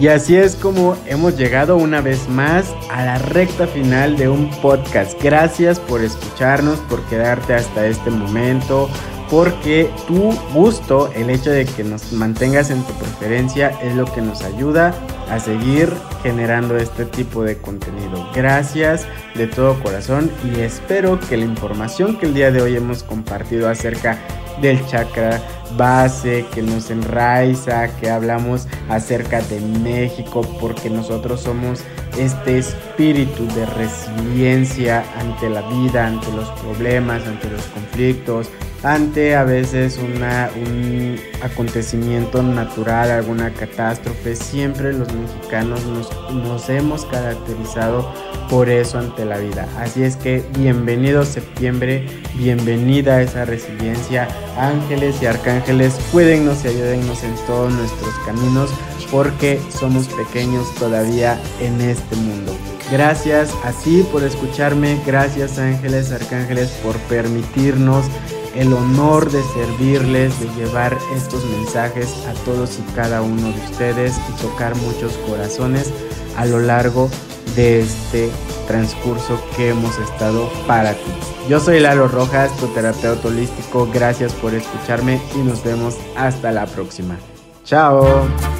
Y 0.00 0.06
así 0.06 0.36
es 0.36 0.54
como 0.54 0.96
hemos 1.06 1.36
llegado 1.36 1.76
una 1.76 2.00
vez 2.00 2.28
más 2.28 2.72
a 2.88 3.04
la 3.04 3.18
recta 3.18 3.66
final 3.66 4.16
de 4.16 4.28
un 4.28 4.48
podcast. 4.62 5.20
Gracias 5.20 5.80
por 5.80 6.02
escucharnos, 6.02 6.78
por 6.88 7.02
quedarte 7.06 7.54
hasta 7.54 7.84
este 7.84 8.10
momento, 8.10 8.88
porque 9.30 9.90
tu 10.06 10.32
gusto, 10.54 11.12
el 11.14 11.30
hecho 11.30 11.50
de 11.50 11.66
que 11.66 11.84
nos 11.84 12.12
mantengas 12.12 12.70
en 12.70 12.82
tu 12.82 12.92
preferencia 12.94 13.70
es 13.82 13.94
lo 13.94 14.06
que 14.06 14.22
nos 14.22 14.42
ayuda 14.42 14.94
a 15.30 15.38
seguir 15.38 15.92
generando 16.22 16.76
este 16.76 17.04
tipo 17.04 17.42
de 17.42 17.58
contenido. 17.58 18.26
Gracias 18.34 19.06
de 19.34 19.46
todo 19.46 19.80
corazón 19.82 20.30
y 20.44 20.60
espero 20.60 21.20
que 21.20 21.36
la 21.36 21.44
información 21.44 22.16
que 22.16 22.26
el 22.26 22.34
día 22.34 22.50
de 22.50 22.62
hoy 22.62 22.76
hemos 22.76 23.02
compartido 23.02 23.68
acerca 23.68 24.18
del 24.62 24.84
chakra 24.86 25.40
base, 25.76 26.46
que 26.54 26.62
nos 26.62 26.90
enraiza, 26.90 27.94
que 27.98 28.10
hablamos 28.10 28.66
acerca 28.88 29.40
de 29.42 29.60
México, 29.60 30.40
porque 30.60 30.90
nosotros 30.90 31.42
somos 31.42 31.82
este 32.18 32.58
espíritu 32.58 33.46
de 33.54 33.64
resiliencia 33.66 35.04
ante 35.18 35.48
la 35.48 35.62
vida, 35.62 36.06
ante 36.06 36.30
los 36.32 36.48
problemas, 36.60 37.26
ante 37.26 37.48
los 37.48 37.62
conflictos, 37.66 38.50
ante 38.82 39.34
a 39.34 39.44
veces 39.44 39.98
una, 39.98 40.50
un 40.54 41.16
acontecimiento 41.42 42.42
natural, 42.42 43.10
alguna 43.10 43.52
catástrofe. 43.52 44.36
Siempre 44.36 44.92
los 44.92 45.08
mexicanos 45.12 45.84
nos, 45.86 46.32
nos 46.32 46.68
hemos 46.68 47.04
caracterizado 47.06 48.12
por 48.50 48.68
eso 48.68 48.98
ante 48.98 49.24
la 49.24 49.38
vida. 49.38 49.68
Así 49.78 50.02
es 50.02 50.16
que 50.16 50.44
bienvenido 50.58 51.24
septiembre, 51.24 52.06
bienvenida 52.34 53.16
a 53.16 53.22
esa 53.22 53.44
resiliencia. 53.44 54.28
Ángeles 54.56 55.22
y 55.22 55.26
arcángeles, 55.26 55.94
cuídennos 56.12 56.64
y 56.64 56.68
ayúdennos 56.68 57.22
en 57.22 57.34
todos 57.46 57.72
nuestros 57.72 58.14
caminos 58.26 58.70
porque 59.10 59.60
somos 59.70 60.06
pequeños 60.08 60.74
todavía 60.74 61.40
en 61.60 61.80
este 61.80 62.16
mundo. 62.16 62.56
Gracias 62.90 63.54
a 63.64 63.72
ti 63.72 64.02
por 64.10 64.24
escucharme, 64.24 65.00
gracias 65.06 65.58
ángeles, 65.58 66.10
arcángeles 66.10 66.70
por 66.82 66.96
permitirnos 67.00 68.06
el 68.54 68.72
honor 68.72 69.30
de 69.30 69.42
servirles, 69.42 70.40
de 70.40 70.48
llevar 70.56 70.96
estos 71.14 71.44
mensajes 71.44 72.08
a 72.26 72.32
todos 72.44 72.78
y 72.78 72.92
cada 72.94 73.22
uno 73.22 73.52
de 73.52 73.60
ustedes 73.70 74.16
y 74.28 74.42
tocar 74.42 74.74
muchos 74.76 75.12
corazones 75.28 75.92
a 76.36 76.46
lo 76.46 76.58
largo 76.58 77.10
de 77.54 77.80
este 77.80 78.30
transcurso 78.66 79.40
que 79.56 79.70
hemos 79.70 79.98
estado 79.98 80.50
para 80.66 80.92
ti. 80.92 81.12
Yo 81.48 81.60
soy 81.60 81.80
Lalo 81.80 82.08
Rojas, 82.08 82.54
tu 82.58 82.66
terapeuta 82.68 83.28
holístico. 83.28 83.88
Gracias 83.92 84.32
por 84.34 84.54
escucharme 84.54 85.20
y 85.34 85.38
nos 85.38 85.62
vemos 85.64 85.96
hasta 86.16 86.52
la 86.52 86.66
próxima. 86.66 87.16
Chao. 87.64 88.57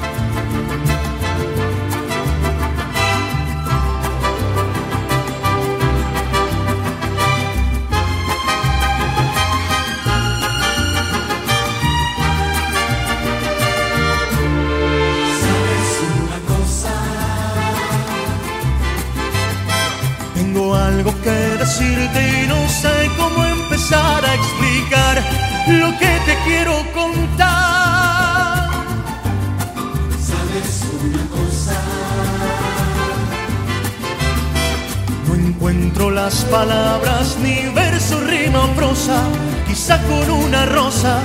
Palabras, 36.49 37.37
ni 37.41 37.69
verso, 37.73 38.19
rima 38.21 38.65
o 38.65 38.67
prosa. 38.75 39.23
Quizá 39.67 39.97
con 40.03 40.29
una 40.29 40.65
rosa 40.65 41.19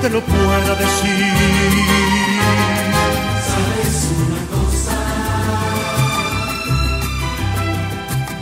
te 0.00 0.10
lo 0.10 0.20
pueda 0.20 0.74
decir. 0.74 2.36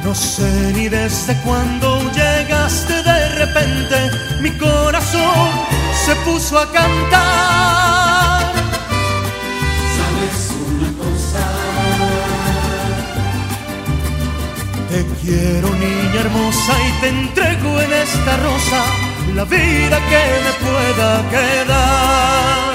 No 0.05 0.15
sé 0.15 0.73
ni 0.75 0.89
desde 0.89 1.35
cuándo 1.43 1.99
llegaste 2.13 3.03
de 3.03 3.29
repente, 3.31 4.11
mi 4.43 4.51
corazón 4.59 5.51
se 6.05 6.15
puso 6.17 6.59
a 6.59 6.71
cantar. 6.71 8.04
Te 14.95 15.05
quiero 15.23 15.69
niña 15.71 16.21
hermosa 16.21 16.73
y 16.87 17.01
te 17.01 17.09
entrego 17.09 17.81
en 17.81 17.93
esta 17.95 18.37
rosa 18.37 18.81
la 19.35 19.45
vida 19.45 19.99
que 20.11 20.23
me 20.45 20.53
pueda 20.65 21.11
quedar. 21.31 22.75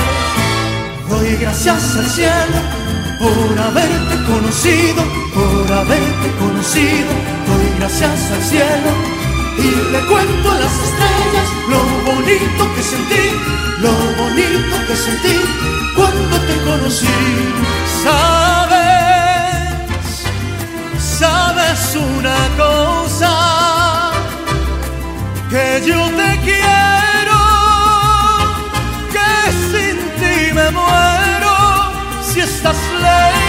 Doy 1.08 1.38
gracias 1.38 1.96
al 1.96 2.10
cielo 2.10 2.60
por 3.20 3.58
haberte 3.58 4.16
conocido, 4.28 5.02
por 5.34 5.72
haberte 5.72 6.28
conocido. 6.40 7.12
Doy 7.48 7.80
gracias 7.80 8.32
al 8.32 8.44
cielo 8.44 8.92
y 9.58 9.92
le 9.94 10.00
cuento 10.12 10.52
a 10.52 10.60
las 10.60 10.74
estrellas 10.74 11.48
lo 11.70 11.82
bonito 12.12 12.76
que 12.76 12.84
sentí, 12.84 13.26
lo 13.80 13.94
bonito 14.22 14.76
que 14.88 14.96
sentí 14.98 15.38
cuando 15.96 16.38
te 16.48 16.56
conocí. 16.66 17.08
Sabes, 18.04 18.69
sabes 21.20 21.98
una 21.98 22.40
cosa, 22.56 24.12
que 25.50 25.84
yo 25.86 26.02
te 26.20 26.30
quiero, 26.48 27.40
que 29.16 29.32
sin 29.72 29.98
ti 30.20 30.54
me 30.54 30.72
muero 30.72 31.56
si 32.22 32.40
estás 32.40 32.78
lejos. 33.02 33.49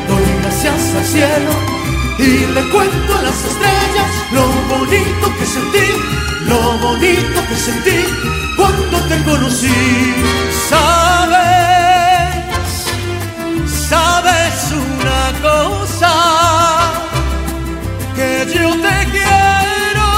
Gracias 0.63 0.95
al 0.95 1.05
cielo 1.05 1.51
y 2.19 2.45
le 2.53 2.61
cuento 2.69 3.17
a 3.17 3.21
las 3.23 3.45
estrellas 3.45 4.11
lo 4.31 4.47
bonito 4.69 5.33
que 5.39 5.45
sentí, 5.47 5.87
lo 6.47 6.77
bonito 6.77 7.47
que 7.49 7.55
sentí 7.55 8.05
cuando 8.55 8.99
te 9.09 9.23
conocí. 9.23 10.13
Sabes, 10.69 12.45
sabes 13.89 14.71
una 14.71 15.33
cosa, 15.41 16.13
que 18.15 18.45
yo 18.53 18.69
te 18.69 18.97
quiero, 19.09 20.09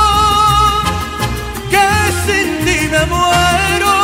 que 1.71 1.87
sin 2.25 2.49
ti 2.65 2.79
me 2.91 3.05
muero 3.05 3.95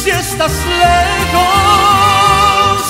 si 0.00 0.10
estás 0.10 0.52
lejos. 0.78 1.72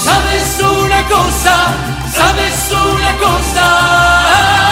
¿Sabes 0.04 0.60
una 0.60 1.00
cosa? 1.08 1.91
¿Sabes 2.12 2.70
una 2.72 3.16
cosa? 3.16 4.71